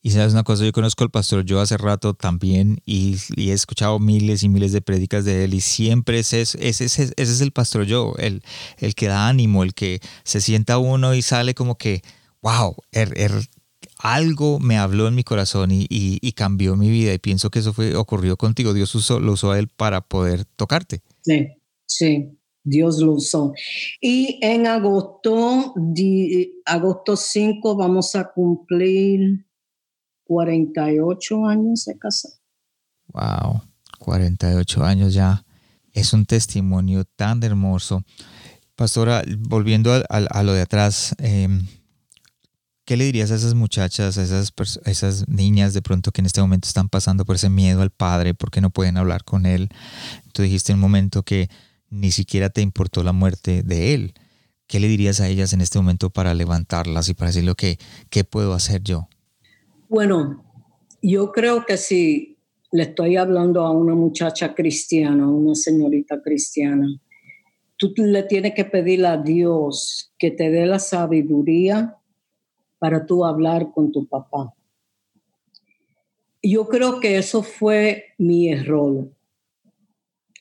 [0.00, 3.98] Y sabes una cosa, yo conozco al pastor yo hace rato también y, he escuchado
[3.98, 7.50] miles y miles de prédicas de él y siempre ese es, ese, ese, es el
[7.50, 8.42] pastor yo, el,
[8.78, 12.02] el que da ánimo, el que se sienta uno y sale como que,
[12.42, 13.32] wow, er, er,
[13.98, 17.72] algo me habló en mi corazón y, y, cambió mi vida y pienso que eso
[17.72, 21.02] fue ocurrió contigo, Dios usó, lo usó a él para poder tocarte.
[21.22, 21.48] Sí,
[21.84, 23.52] sí, Dios lo usó.
[24.00, 25.74] Y en agosto,
[26.64, 29.47] agosto 5 vamos a cumplir
[30.28, 32.34] 48 años de casado.
[33.08, 33.62] Wow,
[33.98, 35.44] 48 años ya.
[35.92, 38.04] Es un testimonio tan hermoso.
[38.76, 41.66] Pastora, volviendo a, lo de atrás, em,
[42.84, 44.52] ¿qué le dirías a esas muchachas, a esas,
[44.84, 48.34] esas niñas de pronto que en este momento están pasando por ese miedo al padre
[48.34, 49.70] porque no pueden hablar con él?
[50.32, 51.48] Tú dijiste en un momento que
[51.88, 54.14] ni siquiera te importó la muerte de él.
[54.66, 57.78] ¿Qué le dirías a ellas en este momento para levantarlas y para decirle, que
[58.10, 59.08] ¿qué puedo hacer yo?
[59.90, 60.44] Bueno,
[61.00, 62.36] yo creo que si
[62.72, 66.86] le estoy hablando a una muchacha cristiana, a una señorita cristiana,
[67.78, 71.96] tú le tienes que pedir a Dios que te dé la sabiduría
[72.78, 74.52] para tú hablar con tu papá.
[76.42, 79.10] Yo creo que eso fue mi error,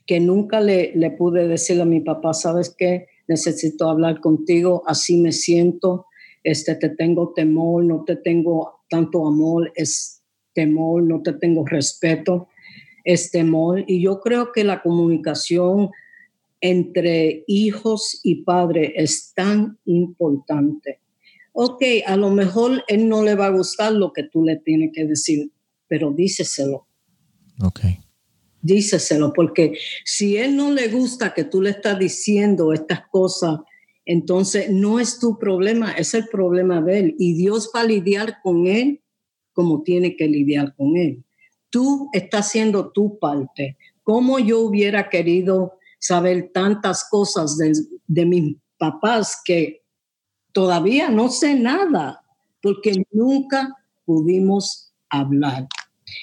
[0.06, 5.16] que nunca le, le pude decir a mi papá, sabes qué, necesito hablar contigo, así
[5.16, 6.06] me siento,
[6.44, 10.22] este, te tengo temor, no te tengo tanto amor, es
[10.54, 12.48] temor, no te tengo respeto,
[13.04, 13.84] es temor.
[13.88, 15.90] Y yo creo que la comunicación
[16.62, 21.00] entre hijos y padres es tan importante.
[21.54, 24.92] Ok, a lo mejor él no le va a gustar lo que tú le tienes
[24.94, 25.52] que decir,
[25.88, 26.88] pero díceselo.
[27.64, 27.82] Ok.
[28.62, 33.60] Díceselo, porque si él no le gusta que tú le estás diciendo estas cosas,
[34.10, 37.16] entonces, no es tu problema, es el problema de él.
[37.20, 39.04] Y Dios va a lidiar con él
[39.52, 41.26] como tiene que lidiar con él.
[41.70, 43.78] Tú estás haciendo tu parte.
[44.04, 49.84] Como yo hubiera querido saber tantas cosas de, mis papás que
[50.54, 52.24] todavía no sé nada,
[52.62, 55.68] porque nunca pudimos hablar.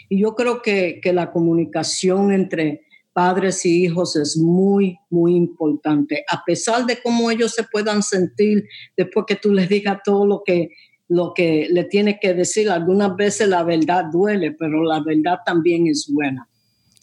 [0.08, 6.24] Y yo creo que, que la comunicación entre padres y hijos es muy, muy importante.
[6.30, 8.64] A pesar de cómo ellos se puedan sentir
[8.96, 10.70] después que tú les digas todo lo que,
[11.08, 15.86] lo que le tienes que decir, algunas veces la verdad duele, pero la verdad también
[15.86, 16.48] es buena.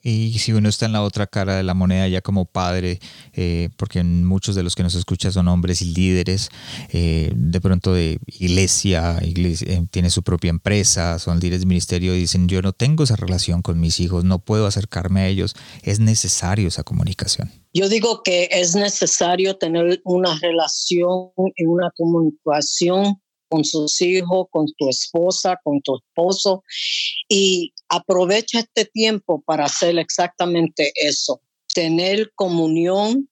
[0.04, 3.00] Y si uno está en la otra cara de la moneda ya como padre,
[3.34, 6.50] eh, porque muchos de los que nos escuchan son hombres y líderes,
[6.92, 12.22] eh, de pronto de iglesia, eh, tiene su propia empresa, son líderes de ministerio y
[12.22, 16.00] dicen, yo no tengo esa relación con mis hijos, no puedo acercarme a ellos, es
[16.00, 17.52] necesario esa comunicación.
[17.74, 23.22] Yo digo que es necesario tener una relación y una comunicación
[23.52, 26.64] con sus hijos, con tu esposa, con tu esposo
[27.28, 31.42] y aprovecha este tiempo para hacer exactamente eso,
[31.74, 33.30] tener comunión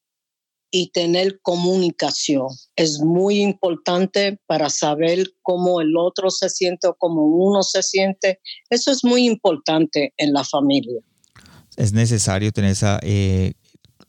[0.70, 2.48] y tener comunicación.
[2.76, 8.40] Es muy importante para saber cómo el otro se siente o cómo uno se siente.
[8.70, 11.02] Eso es muy importante en la familia.
[11.78, 13.54] Es necesario tener esa, eh,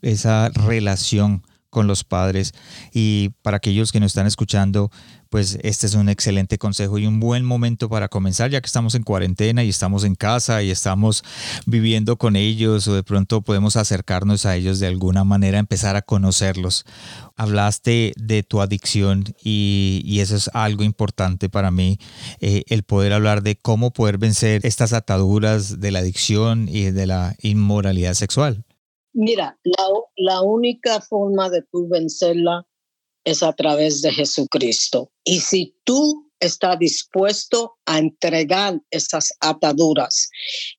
[0.03, 2.53] esa relación con los padres
[2.93, 4.91] y para aquellos que nos están escuchando,
[5.31, 8.97] pues este es un excelente consejo y un buen momento para comenzar, ya que estamos
[8.97, 11.23] en cuarentena y estamos en casa y estamos
[11.66, 16.03] viviendo con ellos o de pronto podemos acercarnos a ellos de alguna manera, empezar a
[16.03, 16.85] conocerlos.
[17.37, 21.99] Hablaste de tu adicción y, eso es algo importante para mí,
[22.41, 27.07] eh, el poder hablar de cómo poder vencer estas ataduras de la adicción y de
[27.07, 28.64] la inmoralidad sexual.
[29.13, 32.67] Mira, la, la única forma de tú vencerla
[33.25, 35.11] es a través de Jesucristo.
[35.25, 40.31] Y si tú estás dispuesto a entregar esas ataduras,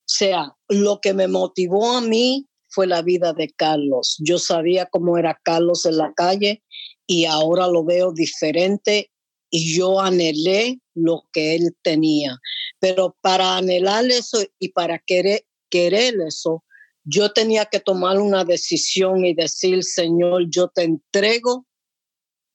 [0.04, 4.16] sea, lo que me motivó a mí fue la vida de Carlos.
[4.20, 6.62] Yo sabía cómo era Carlos en la calle
[7.06, 9.10] y ahora lo veo diferente
[9.50, 12.38] y yo anhelé lo que él tenía.
[12.80, 16.64] Pero para anhelar eso y para querer, querer eso,
[17.04, 21.66] yo tenía que tomar una decisión y decir, Señor, yo te entrego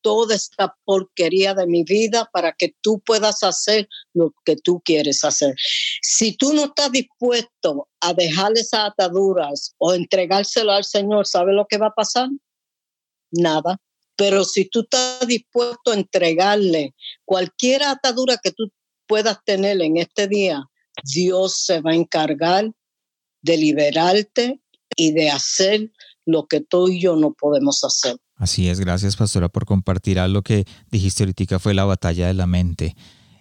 [0.02, 5.24] toda esta porquería de mi vida para que tú puedas hacer lo que tú quieres
[5.24, 5.54] hacer.
[6.02, 11.66] Si tú no estás dispuesto a dejar esas ataduras o entregárselo al Señor, ¿sabe lo
[11.68, 12.30] que va a pasar?
[13.32, 13.78] Nada.
[14.16, 16.96] Pero si tú estás dispuesto a entregarle
[17.26, 18.72] cualquier atadura que tú
[19.08, 20.64] puedas tener en este día,
[21.04, 22.72] Dios se va a encargar
[23.42, 24.62] de liberarte
[24.96, 25.92] y de hacer
[26.26, 28.18] lo que tú y yo no podemos hacer.
[28.36, 32.46] Así es, gracias pastora por compartir algo que dijiste ahorita fue la batalla de la
[32.46, 32.96] mente.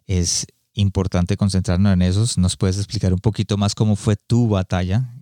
[0.06, 2.24] Es importante concentrarnos en eso.
[2.40, 5.12] ¿Nos puedes explicar un poquito más cómo fue tu batalla?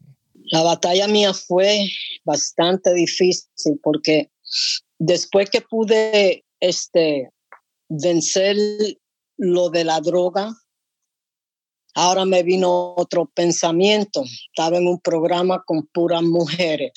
[0.50, 1.88] La batalla mía fue
[2.24, 4.30] bastante difícil porque
[4.98, 7.30] después que pude este,
[7.88, 8.56] vencer
[9.36, 10.54] lo de la droga,
[11.94, 14.24] Ahora me vino otro pensamiento.
[14.48, 16.92] Estaba en un programa con puras mujeres.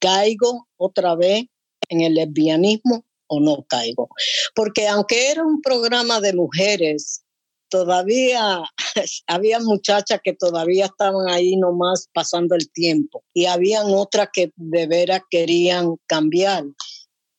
[0.00, 1.44] ¿Caigo otra vez
[1.88, 4.08] en el lesbianismo o no caigo?
[4.54, 7.22] Porque aunque era un programa de mujeres,
[7.70, 8.62] todavía
[9.28, 14.86] había muchachas que todavía estaban ahí nomás pasando el tiempo y habían otras que de
[14.86, 16.64] veras querían cambiar.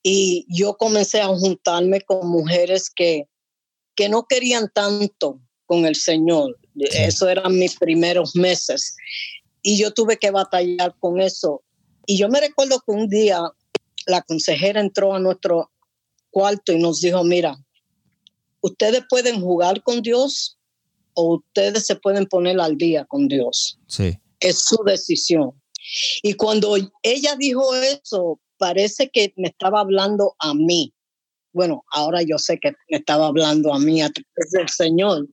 [0.03, 3.25] Y yo comencé a juntarme con mujeres que,
[3.95, 8.95] que no querían tanto con el Señor, eso eran mis primeros meses.
[9.61, 11.63] Y yo tuve que batallar con eso.
[12.05, 13.41] Y yo me recuerdo que un día
[14.07, 15.71] la consejera entró a nuestro
[16.31, 17.57] cuarto y nos dijo, mira,
[18.61, 20.57] ustedes pueden jugar con Dios
[21.13, 23.79] o ustedes se pueden poner al día con Dios.
[23.87, 24.17] Sí.
[24.39, 25.51] Es su decisión.
[26.23, 30.93] Y cuando ella dijo eso, parece que me estaba hablando a mí.
[31.53, 35.27] Bueno, ahora yo sé que me estaba hablando a mí a través del Señor.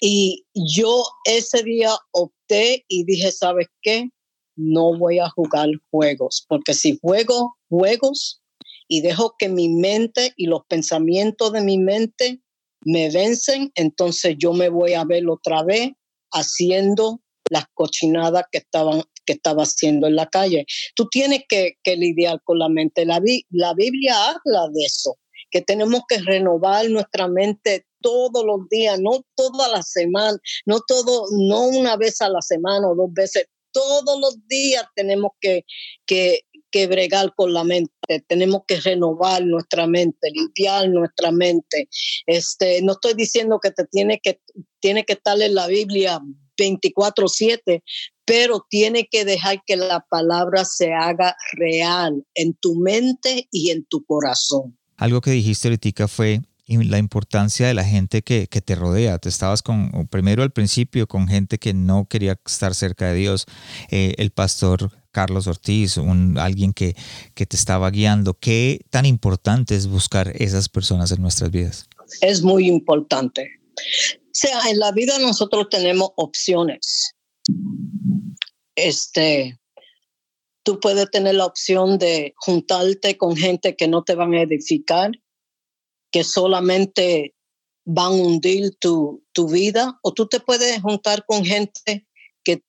[0.00, 4.08] Y yo ese día opté y dije, ¿sabes qué?
[4.56, 8.42] No voy a jugar juegos, porque si juego juegos
[8.88, 12.40] y dejo que mi mente y los pensamientos de mi mente
[12.84, 15.92] me vencen, entonces yo me voy a ver otra vez
[16.32, 17.20] haciendo
[17.50, 20.64] las cochinadas que estaban que estaba haciendo en la calle.
[20.94, 23.04] Tú tienes que, lidiar con la mente.
[23.04, 25.18] La Biblia habla de eso,
[25.50, 31.24] que tenemos que renovar nuestra mente todos los días, no toda la semana, no todo,
[31.32, 35.64] no una vez a la semana o dos veces, todos los días tenemos que,
[36.06, 36.40] que,
[36.70, 41.88] que bregar con la mente, tenemos que renovar nuestra mente, limpiar nuestra mente.
[42.26, 44.40] Este, no estoy diciendo que te tiene que,
[44.80, 46.20] tiene que estar en la Biblia
[46.58, 47.82] 24/7,
[48.24, 53.84] pero tiene que dejar que la palabra se haga real en tu mente y en
[53.86, 54.76] tu corazón.
[54.96, 59.18] Algo que dijiste ahorita fue la importancia de la gente que, te rodea.
[59.18, 63.46] Te estabas con, primero al principio, con gente que no quería estar cerca de Dios.
[63.90, 66.94] Eh, el pastor Carlos Ortiz, un, alguien que,
[67.34, 68.34] que te estaba guiando.
[68.34, 71.88] ¿Qué tan importante es buscar esas personas en nuestras vidas?
[72.20, 73.50] Es muy importante.
[73.76, 77.14] O sea, en la vida nosotros tenemos opciones.
[78.76, 79.58] Este,
[80.62, 85.10] tú puedes tener la opción de juntarte con gente que no te van a edificar,
[86.10, 87.34] que solamente
[87.84, 92.06] van a hundir tu, vida, o tú te puedes juntar con gente
[92.44, 92.62] que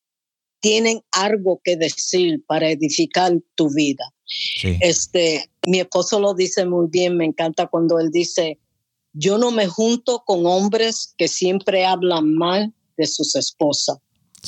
[0.62, 4.14] tienen algo que decir para edificar tu vida.
[4.82, 8.60] Este, mi esposo lo dice muy bien, me encanta cuando él dice,
[9.14, 13.98] yo no me junto con hombres que siempre hablan mal de sus esposas.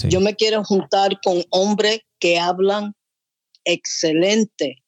[0.08, 2.96] Yo me quiero juntar con hombres que hablan
[3.66, 4.81] excelente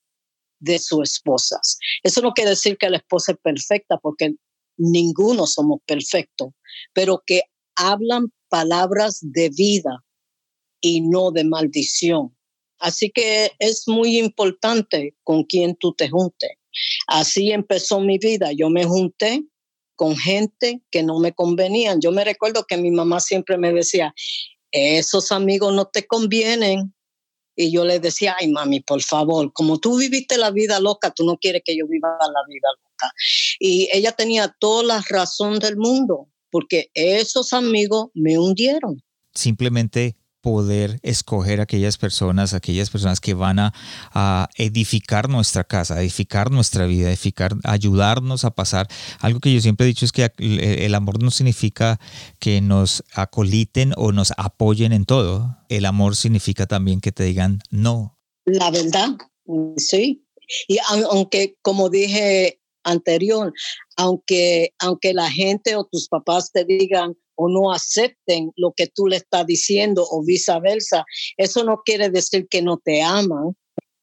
[0.63, 1.77] de sus esposas.
[2.03, 4.33] Eso no quiere decir que la esposa es perfecta, porque
[4.77, 6.49] ninguno somos perfectos,
[6.93, 7.41] pero que
[7.75, 10.03] hablan palabras de vida
[10.81, 12.35] y no de maldición.
[12.79, 16.51] Así que es muy importante con quién tú te juntes.
[17.07, 18.51] Así empezó mi vida.
[18.51, 19.43] Yo me junté
[19.95, 22.01] con gente que no me convenían.
[22.01, 24.13] Yo me recuerdo que mi mamá siempre me decía,
[24.71, 26.93] esos amigos no te convienen.
[27.55, 31.25] Y yo le decía, ay mami, por favor, como tú viviste la vida loca, tú
[31.25, 33.13] no quieres que yo viva la vida loca.
[33.59, 39.01] Y ella tenía toda la razón del mundo, porque esos amigos me hundieron.
[39.33, 46.85] Simplemente poder escoger aquellas personas, aquellas personas que van a, edificar nuestra casa, edificar nuestra
[46.85, 48.89] vida, edificar, ayudarnos a pasar.
[49.21, 51.97] Algo que yo siempre he dicho es que el amor no significa
[52.39, 55.57] que nos acoliten o nos apoyen en todo.
[55.69, 58.19] El amor significa también que te digan no.
[58.43, 59.11] La verdad,
[59.77, 60.25] sí.
[60.67, 60.77] Y
[61.09, 63.53] aunque, como dije anterior,
[63.95, 69.07] aunque, aunque la gente o tus papás te digan, o no acepten lo que tú
[69.07, 71.05] le estás diciendo o viceversa,
[71.37, 73.55] eso no quiere decir que no te aman.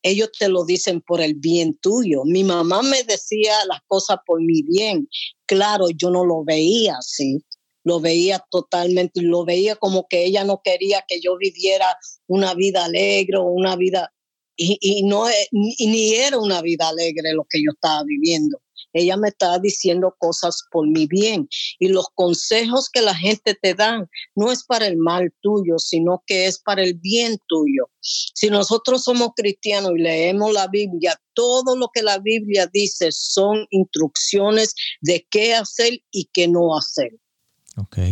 [0.02, 2.22] Ellos te lo dicen por el bien tuyo.
[2.24, 5.08] Mi mamá me decía las cosas por mi bien.
[5.46, 7.44] Claro, yo no lo veía así.
[7.84, 12.84] Lo veía totalmente, lo veía como que ella no quería que yo viviera una vida
[12.84, 14.12] alegre o una vida,
[14.54, 18.60] y, y no, y ni era una vida alegre lo que yo estaba viviendo
[18.92, 21.48] ella me está diciendo cosas por mi bien.
[21.78, 26.22] Y los consejos que la gente te dan no es para el mal tuyo, sino
[26.26, 27.90] que es para el bien tuyo.
[28.00, 33.66] Si nosotros somos cristianos y leemos la Biblia, todo lo que la Biblia dice son
[33.70, 37.10] instrucciones de qué hacer y qué no hacer.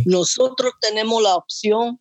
[0.07, 2.01] Nosotros tenemos la opción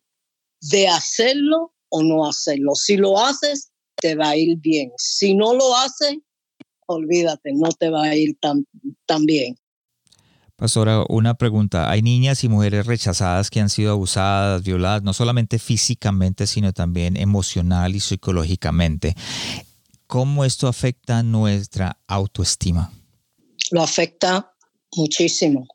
[0.60, 2.74] de hacerlo o no hacerlo.
[2.74, 4.92] Si lo haces, te va a ir bien.
[4.96, 6.18] Si no lo haces,
[6.88, 8.66] olvídate, no te va a ir tan,
[9.06, 9.56] tan bien.
[10.56, 11.88] Pastora, una pregunta.
[11.88, 17.16] Hay niñas y mujeres rechazadas que han sido abusadas, violadas, no solamente físicamente, sino también
[17.16, 19.14] emocional y psicológicamente.
[20.08, 22.90] ¿Cómo esto afecta nuestra autoestima?
[23.70, 24.52] Lo afecta
[24.96, 25.68] muchísimo.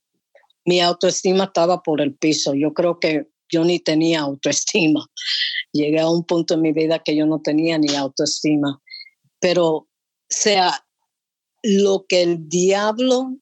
[0.65, 2.53] Mi autoestima estaba por el piso.
[2.53, 5.05] Yo creo que yo ni tenía autoestima.
[5.71, 8.81] Llegué a un punto en mi vida que yo no tenía ni autoestima.
[9.39, 9.87] Pero
[10.27, 10.85] sea
[11.63, 13.37] lo que el diablo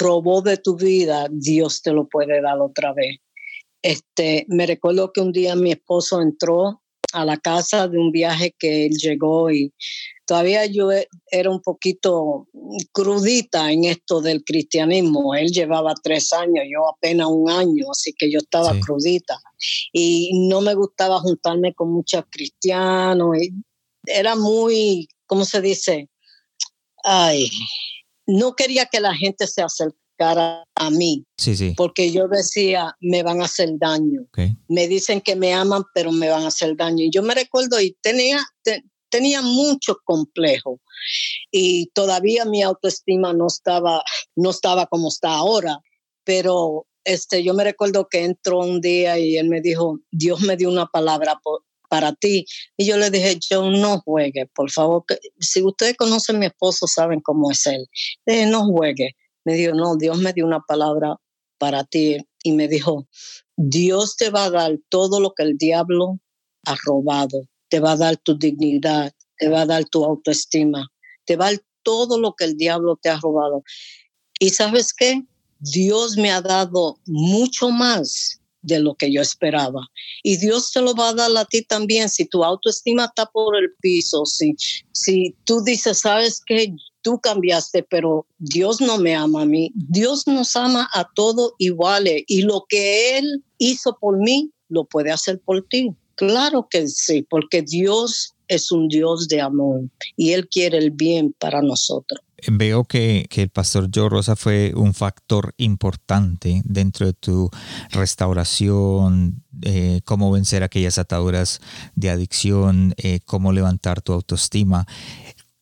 [0.00, 3.18] robó de tu vida, Dios te lo puede dar otra vez.
[3.82, 8.54] Este, me recuerdo que un día mi esposo entró a la casa de un viaje
[8.58, 9.72] que él llegó y
[10.26, 12.48] todavía yo e, era un poquito
[12.92, 15.34] crudita en esto del cristianismo.
[15.34, 19.38] Él llevaba tres años, yo apenas un año, así que yo estaba crudita.
[19.92, 23.36] Y no me gustaba juntarme con muchos cristianos.
[23.40, 23.52] Y
[24.04, 26.10] era muy, ¿cómo se dice?
[27.04, 27.50] Ay,
[28.26, 31.24] no quería que la gente se acercara a mí.
[31.36, 31.74] Sí, sí.
[31.76, 34.26] Porque yo decía, me van a hacer daño.
[34.68, 37.04] Me dicen que me aman, pero me van a hacer daño.
[37.04, 38.38] Y yo me recuerdo y tenía,
[39.08, 40.80] tenía mucho complejo.
[41.50, 44.02] Y todavía mi autoestima no estaba,
[44.36, 45.78] no estaba como está ahora.
[46.24, 50.56] Pero este, yo me recuerdo que entró un día y él me dijo, Dios me
[50.56, 52.44] dio una palabra por, para ti.
[52.76, 55.04] Y yo le dije, yo no juegue, por favor.
[55.40, 57.86] Si ustedes conocen a mi esposo, saben cómo es él.
[58.26, 59.16] Dije, no juegue.
[59.44, 61.16] Me dijo, no, Dios me dio una palabra
[61.58, 62.18] para ti.
[62.42, 63.08] Y me dijo,
[63.56, 66.20] Dios te va a dar todo lo que el diablo
[66.66, 67.42] ha robado.
[67.68, 70.88] Te va a dar tu dignidad, te va a dar tu autoestima,
[71.26, 73.62] te va a dar todo lo que el diablo te ha robado.
[74.38, 75.22] Y sabes qué?
[75.58, 79.86] Dios me ha dado mucho más de lo que yo esperaba.
[80.22, 83.56] Y Dios te lo va a dar a ti también si tu autoestima está por
[83.56, 84.54] el piso, si,
[84.92, 89.70] si tú dices, sabes que tú cambiaste, pero Dios no me ama a mí.
[89.74, 95.10] Dios nos ama a todos iguales y lo que Él hizo por mí, lo puede
[95.10, 95.94] hacer por ti.
[96.16, 99.82] Claro que sí, porque Dios es un Dios de amor
[100.16, 102.20] y Él quiere el bien para nosotros.
[102.46, 107.50] Veo que, el pastor Joe Rosa fue un factor importante dentro de tu
[107.90, 111.60] restauración, eh, cómo vencer aquellas ataduras
[111.96, 114.86] de adicción, eh, cómo levantar tu autoestima.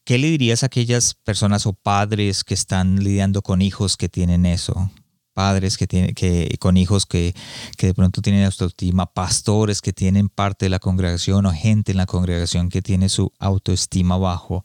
[0.04, 4.44] ¿Qué le dirías a aquellas personas o padres que están lidiando con hijos que tienen
[4.44, 4.90] eso?
[5.32, 7.34] Padres que tienen, que, con hijos que,
[7.78, 11.98] que de pronto tienen autoestima, pastores que tienen parte de la congregación o gente en
[11.98, 14.62] la congregación que tiene su autoestima bajo.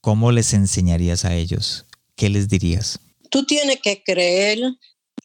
[0.00, 1.86] ¿Cómo les enseñarías a ellos?
[2.16, 3.00] ¿Qué les dirías?
[3.30, 4.58] Tú tienes que creer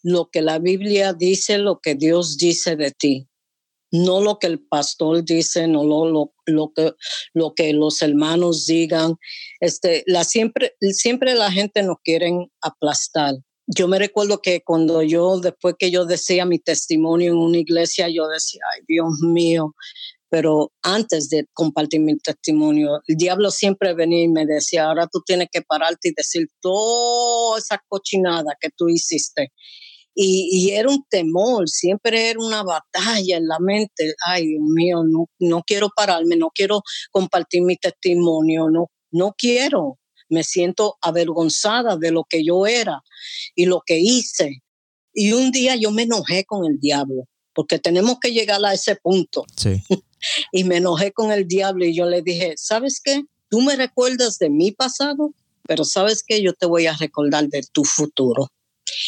[0.02, 3.28] lo que la Biblia dice, lo que Dios dice de ti
[3.94, 6.94] no lo que el pastor dice, no lo, lo, que,
[7.34, 9.16] lo que los hermanos digan.
[9.60, 13.36] Este, la, siempre, siempre la gente nos quiere aplastar.
[13.68, 18.10] Yo me recuerdo que cuando yo, después que yo decía mi testimonio en una iglesia,
[18.10, 19.76] yo decía, ay Dios mío,
[20.34, 25.22] pero antes de compartir mi testimonio, el diablo siempre venía y me decía, ahora tú
[25.24, 29.52] tienes que pararte y decir toda esa cochinada que tú hiciste.
[30.16, 34.16] Y, era un temor, siempre era una batalla en la mente.
[34.26, 36.82] Ay, Dios mío, no, no quiero pararme, no quiero
[37.12, 40.00] compartir mi testimonio, no, no quiero.
[40.30, 43.04] Me siento avergonzada de lo que yo era
[43.54, 44.64] y lo que hice.
[45.14, 48.96] Y un día yo me enojé con el diablo, porque tenemos que llegar a ese
[48.96, 49.46] punto.
[49.56, 49.84] Sí.
[50.52, 53.24] y me enojé con el diablo y yo le dije, ¿sabes qué?
[53.50, 55.34] Tú me recuerdas de mi pasado,
[55.68, 56.42] pero ¿sabes qué?
[56.42, 58.48] Yo te voy a recordar de tu futuro.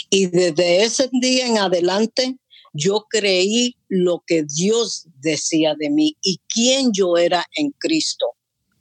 [0.09, 2.37] Y desde ese día en adelante,
[2.73, 8.25] yo creí lo que Dios decía de mí y quién yo era en Cristo.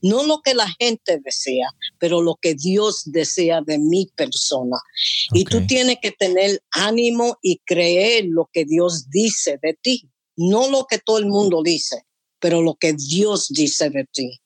[0.02, 1.66] No lo que la gente decía,
[1.98, 4.76] pero lo que Dios desea de mi persona.
[5.32, 10.10] Y tú tienes que tener ánimo y creer lo que Dios dice de ti.
[10.36, 12.04] No lo que todo el mundo dice,
[12.40, 14.40] pero lo que Dios dice de ti.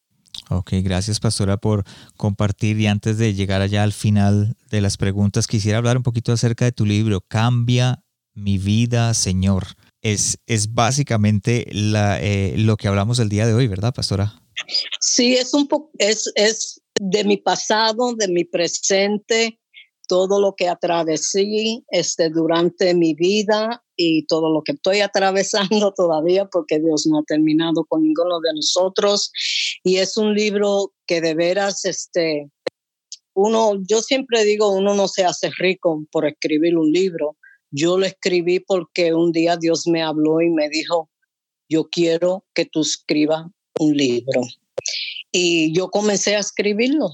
[0.51, 1.85] Ok, gracias pastora por
[2.17, 6.33] compartir y antes de llegar allá al final de las preguntas, quisiera hablar un poquito
[6.33, 8.03] acerca de tu libro, Cambia
[8.35, 9.67] mi vida, Señor.
[10.01, 14.41] Es, es básicamente la, eh, lo que hablamos el día de hoy, ¿verdad, pastora?
[15.01, 19.61] Sí, es un poco, es, es de mi pasado, de mi presente,
[20.07, 26.47] todo lo que atravesé este, durante mi vida y todo lo que estoy atravesando todavía
[26.47, 29.31] porque Dios no ha terminado con ninguno de nosotros.
[29.83, 32.49] Y es un libro que de veras, este,
[33.35, 37.37] uno, yo siempre digo, uno no se hace rico por escribir un libro.
[37.71, 41.11] Yo lo escribí porque un día Dios me habló y me dijo,
[41.69, 43.47] yo quiero que tú escribas
[43.81, 44.43] un libro.
[45.33, 47.11] Y yo comencé a escribirlo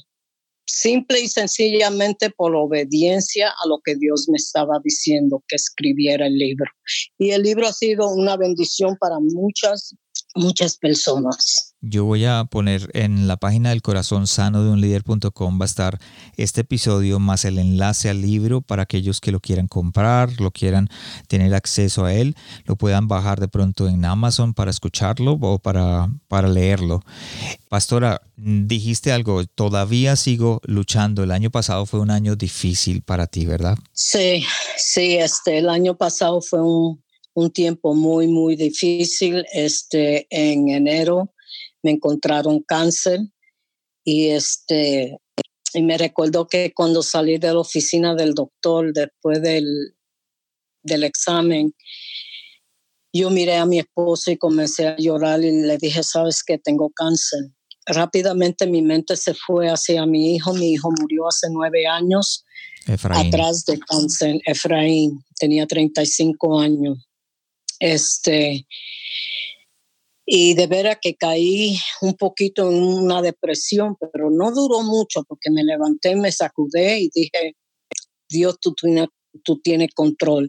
[0.66, 6.36] simple y sencillamente por obediencia a lo que Dios me estaba diciendo que escribiera el
[6.36, 6.70] libro.
[7.18, 9.94] Y el libro ha sido una bendición para muchas,
[10.34, 11.73] muchas personas.
[11.86, 15.66] Yo voy a poner en la página del corazón sano de un líder.com va a
[15.66, 15.98] estar
[16.38, 20.88] este episodio más el enlace al libro para aquellos que lo quieran comprar, lo quieran
[21.28, 26.08] tener acceso a él, lo puedan bajar de pronto en Amazon para escucharlo o para,
[26.26, 27.02] para leerlo.
[27.68, 31.22] Pastora, dijiste algo, todavía sigo luchando.
[31.22, 33.76] El año pasado fue un año difícil para ti, ¿verdad?
[33.92, 34.42] Sí,
[34.78, 37.02] sí, este, el año pasado fue un,
[37.34, 39.44] un tiempo muy, muy difícil.
[39.52, 41.33] Este, en enero
[41.84, 43.20] me encontraron cáncer
[44.04, 45.18] y este
[45.74, 49.96] y me recuerdo que cuando salí de la oficina del doctor después del,
[50.84, 51.74] del examen,
[53.12, 56.90] yo miré a mi esposo y comencé a llorar y le dije, sabes que tengo
[56.90, 57.50] cáncer.
[57.86, 60.54] Rápidamente mi mente se fue hacia mi hijo.
[60.54, 62.44] Mi hijo murió hace nueve años
[62.86, 64.40] atrás de cáncer.
[64.46, 66.98] Efraín tenía 35 años.
[67.80, 68.64] Este,
[70.26, 75.50] y de veras que caí un poquito en una depresión, pero no duró mucho porque
[75.50, 77.56] me levanté, me sacudé y dije,
[78.28, 78.74] Dios, tú,
[79.44, 80.48] tú, tienes control.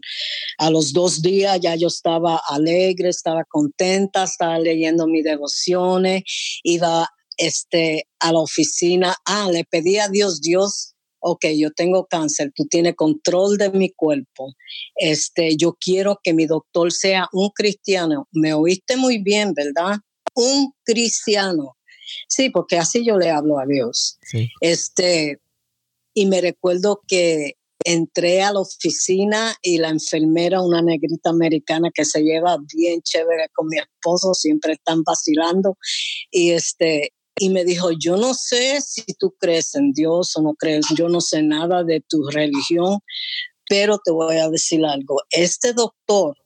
[0.58, 6.22] A los dos días ya yo estaba alegre, estaba contenta, estaba leyendo mis devociones,
[6.62, 12.52] iba este, a la oficina, ah, le pedí a Dios, Dios, ok, yo tengo cáncer,
[12.54, 14.54] tú tienes control de mi cuerpo,
[14.96, 18.28] este, yo quiero que mi doctor sea un cristiano.
[18.32, 19.98] Me oíste muy bien, ¿verdad?
[20.34, 21.76] Un cristiano.
[22.28, 24.18] Sí, porque así yo le hablo a Dios.
[24.60, 25.40] Este,
[26.14, 27.54] y me recuerdo que
[27.84, 33.48] entré a la oficina y la enfermera, una negrita americana que se lleva bien chévere
[33.54, 35.78] con mi esposo, siempre están vacilando.
[36.30, 40.54] Y este, y me dijo, yo no sé si tú crees en Dios o no
[40.54, 43.00] crees, yo no sé nada de tu religión,
[43.68, 46.36] pero te voy a decir algo, este doctor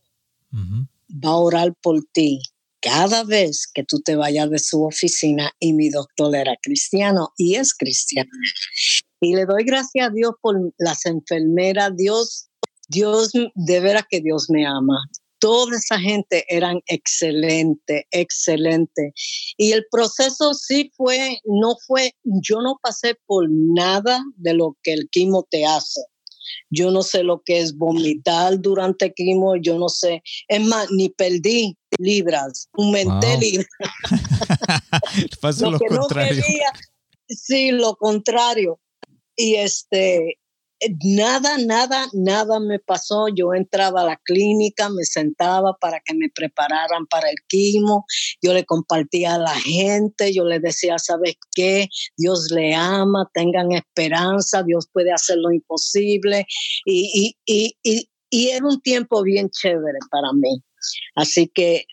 [0.52, 2.40] va a orar por ti
[2.80, 7.56] cada vez que tú te vayas de su oficina y mi doctor era cristiano y
[7.56, 8.30] es cristiano.
[9.20, 12.48] Y le doy gracias a Dios por las enfermeras, Dios,
[12.88, 14.98] Dios, de veras que Dios me ama
[15.40, 19.12] toda esa gente eran excelente, excelente.
[19.56, 24.92] Y el proceso sí fue, no fue, yo no pasé por nada de lo que
[24.92, 26.00] el quimo te hace.
[26.68, 30.22] Yo no sé lo que es vomitar durante quimo, yo no sé.
[30.48, 33.68] Es más, ni perdí libras, aumenté libras.
[35.60, 36.72] lo, que no quería,
[37.28, 38.80] sí, lo contrario.
[39.36, 40.38] Y este,
[41.04, 43.28] nada, nada, nada me pasó.
[43.28, 48.04] Yo entraba a la clínica, me sentaba para que me prepararan para el quimo.
[48.42, 51.88] Yo le compartía a la gente, yo le decía, ¿sabes qué?
[52.16, 56.46] Dios le ama, tengan esperanza, Dios puede hacer lo imposible.
[56.84, 60.62] Y, y, y, y era un tiempo bien chévere para mí.
[61.14, 61.84] Así que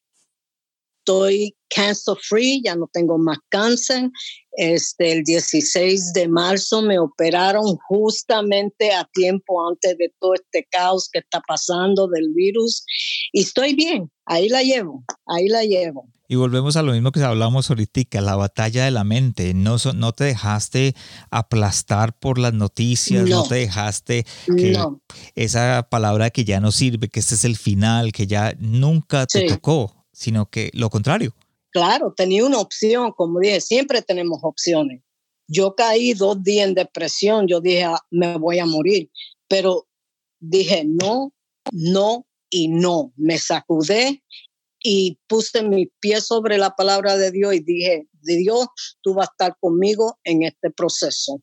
[1.08, 4.10] estoy cancer free, ya no tengo más cáncer.
[4.58, 11.10] Este, el 16 de marzo me operaron justamente a tiempo antes de todo este caos
[11.12, 12.84] que está pasando del virus
[13.32, 16.10] y estoy bien, ahí la llevo, ahí la llevo.
[16.28, 19.53] Y volvemos a lo mismo que hablamos ahorita, la batalla de la mente.
[19.53, 20.93] No, no te dejaste
[21.30, 24.26] aplastar por las noticias, no, te dejaste
[24.58, 24.76] que
[25.36, 29.47] esa palabra que ya no sirve, que este es el final, que ya nunca te
[29.47, 31.36] tocó sino que lo contrario.
[31.72, 35.01] Claro, tenía una opción, como dije, siempre tenemos opciones.
[35.47, 39.09] Yo caí dos días en depresión, yo dije, ah, me voy a morir,
[39.47, 39.88] pero
[40.39, 41.34] dije, no,
[41.72, 43.13] no y no.
[43.15, 44.24] Me sacudé
[44.84, 48.68] y puse mi pie sobre la palabra de Dios y dije, Dios,
[49.01, 51.41] tú vas a estar conmigo en este proceso.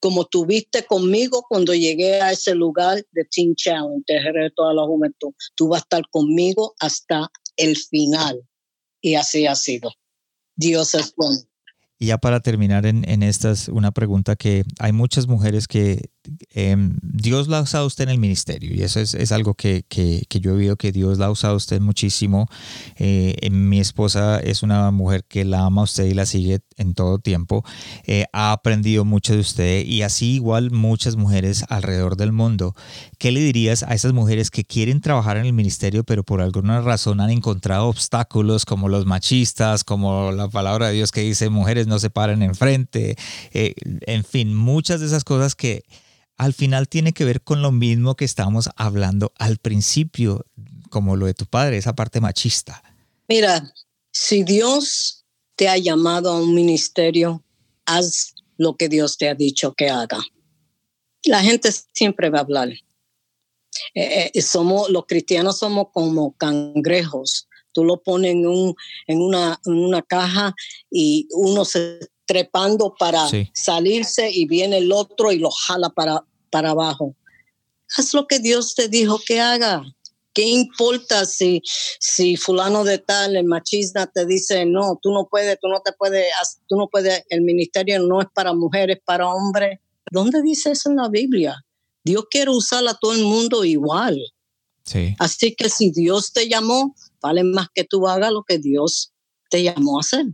[0.00, 5.32] Como tuviste conmigo cuando llegué a ese lugar de Teen Challenge, de toda la juventud,
[5.54, 8.42] tú vas a estar conmigo hasta el final.
[9.04, 9.90] Y así ha sido.
[10.56, 11.38] Dios es bueno.
[11.98, 16.10] Y ya para terminar en, en estas, una pregunta que hay muchas mujeres que
[16.50, 19.84] Em, Dios la ha usado usted en el ministerio y eso es, algo que,
[20.30, 22.48] yo he visto que Dios la ha usado usted muchísimo.
[22.96, 26.94] Eh, mi esposa es una mujer que la ama a usted y la sigue en
[26.94, 27.64] todo tiempo.
[28.06, 32.74] Eh, ha aprendido mucho de usted y así igual muchas mujeres alrededor del mundo.
[33.18, 36.80] ¿Qué le dirías a esas mujeres que quieren trabajar en el ministerio pero por alguna
[36.80, 41.83] razón han encontrado obstáculos como los machistas, como la palabra de Dios que dice mujeres
[41.86, 43.16] no se paren enfrente,
[43.52, 43.74] eh,
[44.06, 45.84] en fin, muchas de esas cosas que
[46.36, 50.46] al final tiene que ver con lo mismo que estábamos hablando al principio,
[50.90, 52.82] como lo de tu padre, esa parte machista.
[53.28, 53.72] Mira,
[54.10, 55.24] si Dios
[55.56, 57.42] te ha llamado a un ministerio,
[57.86, 60.18] haz lo que Dios te ha dicho que haga.
[61.24, 62.68] La gente siempre va a hablar.
[63.94, 67.48] Eh, eh, somos, los cristianos somos como cangrejos.
[67.74, 68.74] Tú lo pones en, un,
[69.06, 70.54] en, una, en una caja
[70.90, 76.70] y uno se trepando para salirse y viene el otro y lo jala para, para
[76.70, 77.14] abajo.
[77.96, 79.82] Haz lo que Dios te dijo que haga.
[80.32, 81.62] ¿Qué importa si,
[82.00, 85.92] si fulano de tal, el machista, te dice, no, tú no puedes, tú no te
[85.92, 86.26] puedes,
[86.66, 89.78] tú no puedes, el ministerio no es para mujeres, para hombres?
[90.10, 91.64] ¿Dónde dice eso en la Biblia?
[92.02, 94.20] Dios quiere usar a todo el mundo igual.
[94.84, 95.14] Sí.
[95.20, 99.14] Así que si Dios te llamó, vale más que tú hagas lo que Dios
[99.48, 100.26] te llamó a hacer.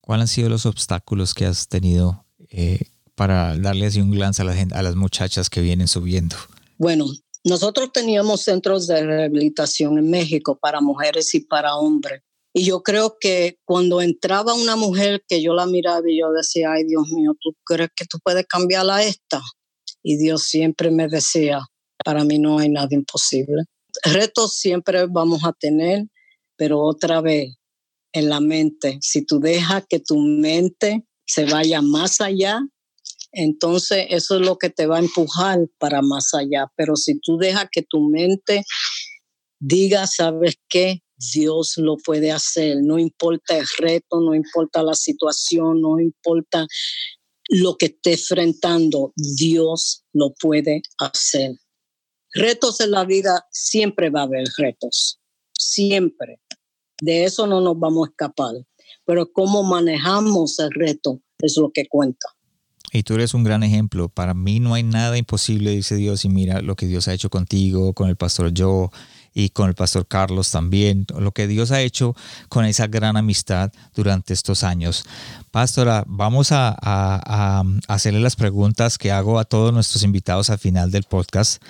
[0.00, 2.78] ¿Cuáles han sido los obstáculos que has tenido eh,
[3.16, 6.36] para darle así un glance a, la a las muchachas que vienen subiendo?
[6.78, 7.06] Bueno,
[7.42, 12.22] nosotros teníamos centros de rehabilitación en México para mujeres y para hombres.
[12.52, 16.70] Y yo creo que cuando entraba una mujer que yo la miraba y yo decía,
[16.72, 19.42] ay Dios mío, ¿tú crees que tú puedes cambiarla a esta?
[20.04, 21.60] Y Dios siempre me decía,
[22.04, 23.64] para mí no hay nada imposible.
[24.04, 26.06] Retos siempre vamos a tener,
[26.56, 27.56] pero otra vez,
[28.12, 28.98] en la mente.
[29.02, 32.60] Si tú dejas que tu mente se vaya más allá,
[33.32, 36.72] entonces eso es lo que te va a empujar para más allá.
[36.76, 38.62] Pero si tú dejas que tu mente
[39.60, 41.02] diga, ¿sabes qué?
[41.34, 46.66] Dios lo puede hacer, no importa el reto, no importa la situación, no importa
[47.48, 51.52] lo que esté enfrentando, Dios lo puede hacer.
[52.36, 55.20] Retos en la vida, siempre va a haber retos,
[55.52, 56.40] siempre.
[57.00, 58.54] De eso no nos vamos a escapar.
[59.04, 62.26] Pero cómo manejamos el reto es lo que cuenta.
[62.92, 64.08] Y tú eres un gran ejemplo.
[64.08, 67.30] Para mí no hay nada imposible, dice Dios, y mira lo que Dios ha hecho
[67.30, 68.88] contigo, con el pastor Joe
[69.38, 72.16] y con el pastor Carlos también, lo que Dios ha hecho
[72.48, 75.04] con esa gran amistad durante estos años.
[75.50, 81.02] Pastora, vamos a, hacerle las preguntas que hago a todos nuestros invitados al final del
[81.02, 81.62] podcast.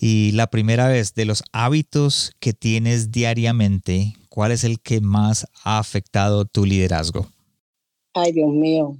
[0.00, 5.46] Y la primera vez, de los hábitos que tienes diariamente, ¿cuál es el que más
[5.62, 7.28] ha afectado tu liderazgo?
[8.14, 8.96] Ay, Dios mío.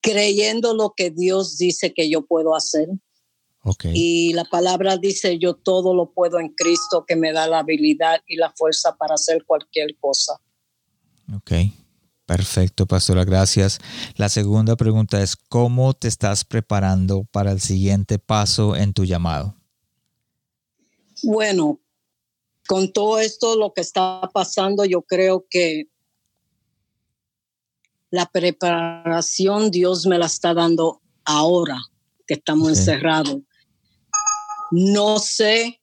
[0.00, 2.88] Creyendo lo que Dios dice que yo puedo hacer.
[3.62, 3.92] Okay.
[3.94, 8.20] Y la palabra dice, yo todo lo puedo en Cristo que me da la habilidad
[8.26, 10.40] y la fuerza para hacer cualquier cosa.
[11.34, 11.52] Ok,
[12.24, 13.78] perfecto, pastora, gracias.
[14.16, 19.54] La segunda pregunta es, ¿cómo te estás preparando para el siguiente paso en tu llamado?
[21.22, 21.80] Bueno,
[22.66, 25.88] con todo esto, lo que está pasando, yo creo que
[28.10, 31.78] la preparación Dios me la está dando ahora.
[32.26, 33.38] que estamos encerrados.
[34.70, 35.80] No sé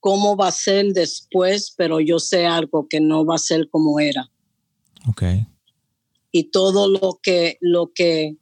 [0.00, 4.00] cómo va a ser después, pero yo sé algo que no va a ser como
[4.00, 4.30] era.
[5.08, 5.22] Ok.
[6.30, 8.36] Y todo lo que, lo que,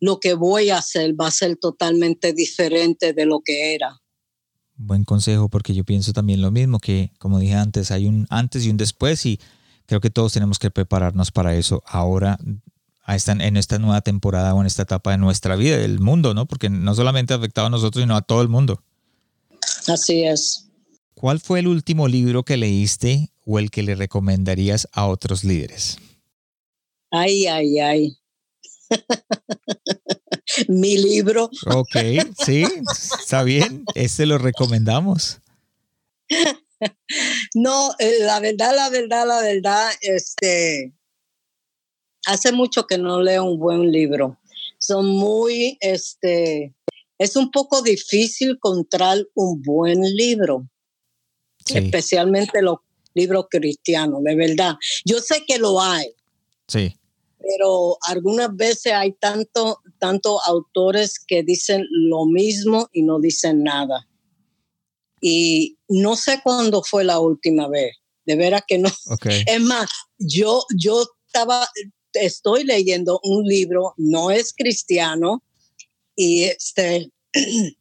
[0.00, 4.00] lo que voy a hacer va a ser totalmente diferente de lo que era.
[4.76, 8.66] Buen consejo, porque yo pienso también lo mismo, que como dije antes, hay un antes
[8.66, 9.40] y un después y
[9.86, 12.38] creo que todos tenemos que prepararnos para eso ahora
[13.06, 16.46] en esta nueva temporada o en esta etapa de nuestra vida, del mundo, ¿no?
[16.46, 18.82] Porque no solamente ha afectado a nosotros, sino a todo el mundo.
[19.86, 20.68] Así es.
[21.14, 25.98] ¿Cuál fue el último libro que leíste o el que le recomendarías a otros líderes?
[27.10, 28.18] Ay, ay, ay.
[30.68, 31.50] Mi libro.
[31.66, 31.96] Ok,
[32.44, 32.64] sí,
[33.18, 33.84] está bien.
[33.94, 35.40] Este lo recomendamos.
[37.54, 40.92] No, eh, la verdad, la verdad, la verdad, este,
[42.26, 44.38] hace mucho que no leo un buen libro.
[44.78, 46.74] Son muy, este,
[47.18, 50.68] es un poco difícil encontrar un buen libro,
[51.66, 52.78] especialmente los
[53.14, 54.76] libros cristianos, de verdad.
[55.04, 56.12] Yo sé que lo hay.
[56.68, 56.94] Sí.
[57.38, 64.06] Pero algunas veces hay tanto, tanto autores que dicen lo mismo y no dicen nada.
[65.20, 67.96] Y no sé cuándo fue la última vez.
[68.26, 68.90] De veras que no.
[69.46, 71.68] Es más, yo, yo estaba,
[72.20, 75.42] estoy leyendo un libro, no es cristiano,
[76.14, 77.10] y este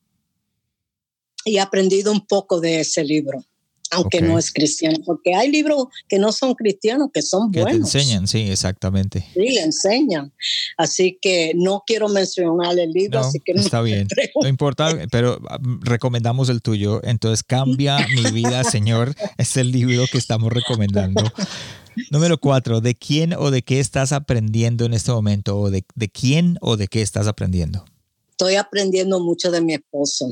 [1.45, 3.45] y he aprendido un poco de ese libro,
[3.91, 7.71] aunque no es cristiano, porque hay libros que no son cristianos, que son buenos.
[7.71, 9.25] Que enseñan, sí, exactamente.
[9.35, 10.33] Sí, enseñan.
[10.75, 14.07] Así que no quiero mencionar el libro, así que está bien.
[14.41, 16.99] No importa, pero um, recomendamos el tuyo.
[17.03, 21.21] Entonces, Cambia mi vida, Señor, es el libro que estamos recomendando.
[22.11, 25.57] Número cuatro, ¿de quién o de qué estás aprendiendo en este momento?
[25.57, 27.85] ¿O de, de quién o de qué estás aprendiendo?
[28.31, 30.29] Estoy aprendiendo mucho de mi esposo.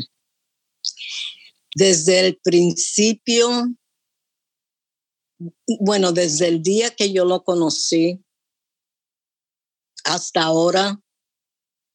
[1.75, 3.49] Desde el principio,
[5.79, 8.23] bueno, desde el día que yo lo conocí
[10.03, 11.01] hasta ahora,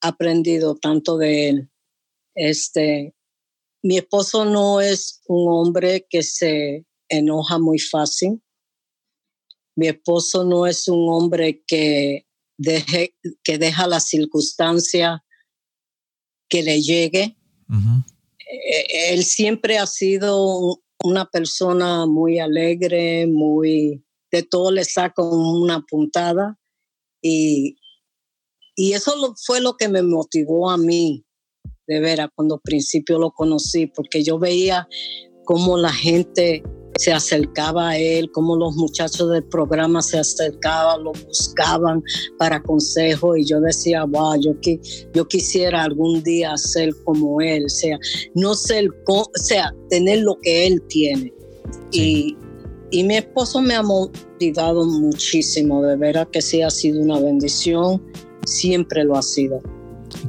[0.03, 1.71] he aprendido tanto de él.
[2.35, 3.15] Este,
[3.83, 8.43] mi esposo no es un hombre que se enoja muy fácil.
[9.79, 12.27] Mi esposo no es un hombre que,
[12.57, 13.15] deje,
[13.45, 15.25] que deja la circunstancia
[16.49, 17.37] que le llegue.
[17.71, 25.87] Eh, él siempre ha sido una persona muy alegre, muy de todo le saca una
[25.87, 26.59] puntada
[27.23, 27.77] y,
[28.75, 31.25] y eso fue lo que me motivó a mí,
[31.87, 34.89] de veras, cuando al principio lo conocí, porque yo veía
[35.45, 36.65] cómo la gente
[36.97, 42.03] se acercaba a él, como los muchachos del programa se acercaban, lo buscaban
[42.39, 44.53] para consejo y yo decía, wow, yo,
[45.15, 47.99] yo quisiera algún día ser como él, o sea,
[48.35, 51.33] no ser, o sea, tener lo que él tiene.
[51.93, 52.37] Y,
[52.91, 58.03] y mi esposo me ha motivado muchísimo, de veras que sí ha sido una bendición,
[58.45, 59.63] siempre lo ha sido.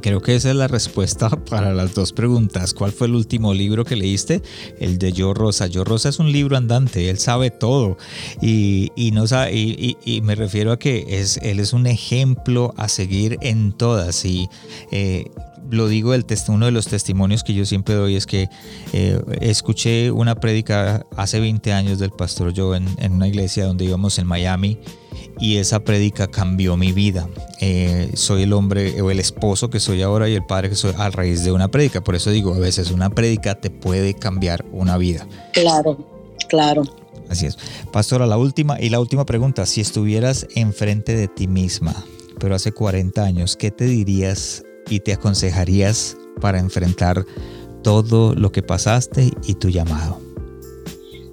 [0.00, 2.74] Creo que esa es la respuesta para las dos preguntas.
[2.74, 4.42] ¿Cuál fue el último libro que leíste?
[4.78, 5.66] El de Yo Rosa.
[5.66, 7.96] Yo Rosa es un libro andante, él sabe todo
[8.40, 13.38] y, no sabe, y, me refiero a que es, él es un ejemplo a seguir
[13.40, 14.48] en todas y
[14.92, 15.30] eh,
[15.70, 18.48] lo digo, el uno de los testimonios que yo siempre doy es que
[18.92, 23.84] eh, escuché una prédica hace 20 años del pastor Joe en, en, una iglesia donde
[23.84, 24.78] íbamos en Miami
[25.40, 27.28] y esa prédica cambió mi vida.
[27.60, 30.92] Eh, soy el hombre o el esposo que soy ahora y el padre que soy
[30.96, 32.02] a raíz de una prédica.
[32.02, 35.26] Por eso digo, a veces una prédica te puede cambiar una vida.
[35.52, 36.06] Claro,
[36.48, 36.82] claro.
[37.28, 37.58] Así es.
[37.92, 39.64] Pastora, la última y la última pregunta.
[39.64, 41.94] Si estuvieras enfrente de ti misma,
[42.38, 47.24] pero hace 40 años, ¿qué te dirías y te aconsejarías para enfrentar
[47.82, 50.20] todo lo que pasaste y tu llamado?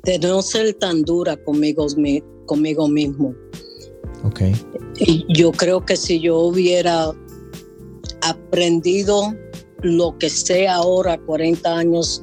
[0.04, 1.88] De no ser tan dura conmigo,
[2.46, 3.36] conmigo mismo.
[4.24, 4.42] Ok.
[5.30, 7.12] Yo creo que si yo hubiera
[8.22, 9.36] aprendido
[9.82, 12.22] lo que sé ahora, 40 años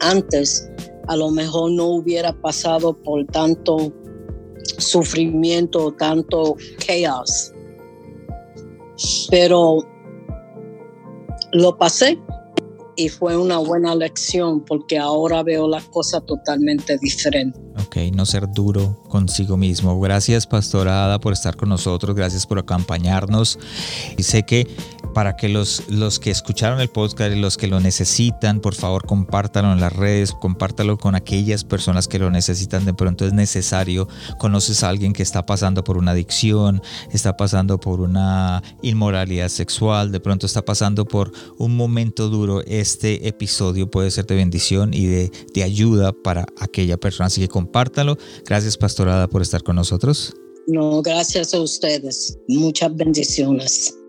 [0.00, 0.68] antes,
[1.08, 3.92] a lo mejor no hubiera pasado por tanto
[4.78, 6.56] sufrimiento, tanto
[6.86, 7.52] caos.
[9.30, 9.84] Pero
[11.52, 12.18] lo pasé
[12.96, 17.60] y fue una buena lección porque ahora veo las cosas totalmente diferentes.
[17.86, 19.98] Ok, no ser duro consigo mismo.
[20.00, 22.14] Gracias, Pastora Ada, por estar con nosotros.
[22.14, 23.58] Gracias por acompañarnos.
[24.16, 24.68] Y sé que
[25.12, 29.06] para que los, los que escucharon el podcast y los que lo necesitan, por favor,
[29.06, 32.84] compártalo en las redes, compártalo con aquellas personas que lo necesitan.
[32.84, 34.08] De pronto es necesario.
[34.38, 36.82] Conoces a alguien que está pasando por una adicción,
[37.12, 42.62] está pasando por una inmoralidad sexual, de pronto está pasando por un momento duro.
[42.66, 47.26] Este episodio puede ser de bendición y de, de ayuda para aquella persona.
[47.26, 48.18] Así que compártalo.
[48.46, 50.34] Gracias, Pastorada, por estar con nosotros.
[50.66, 52.38] No, gracias a ustedes.
[52.48, 53.96] Muchas bendiciones.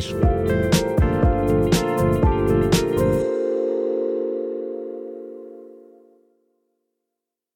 [0.00, 0.85] dormir.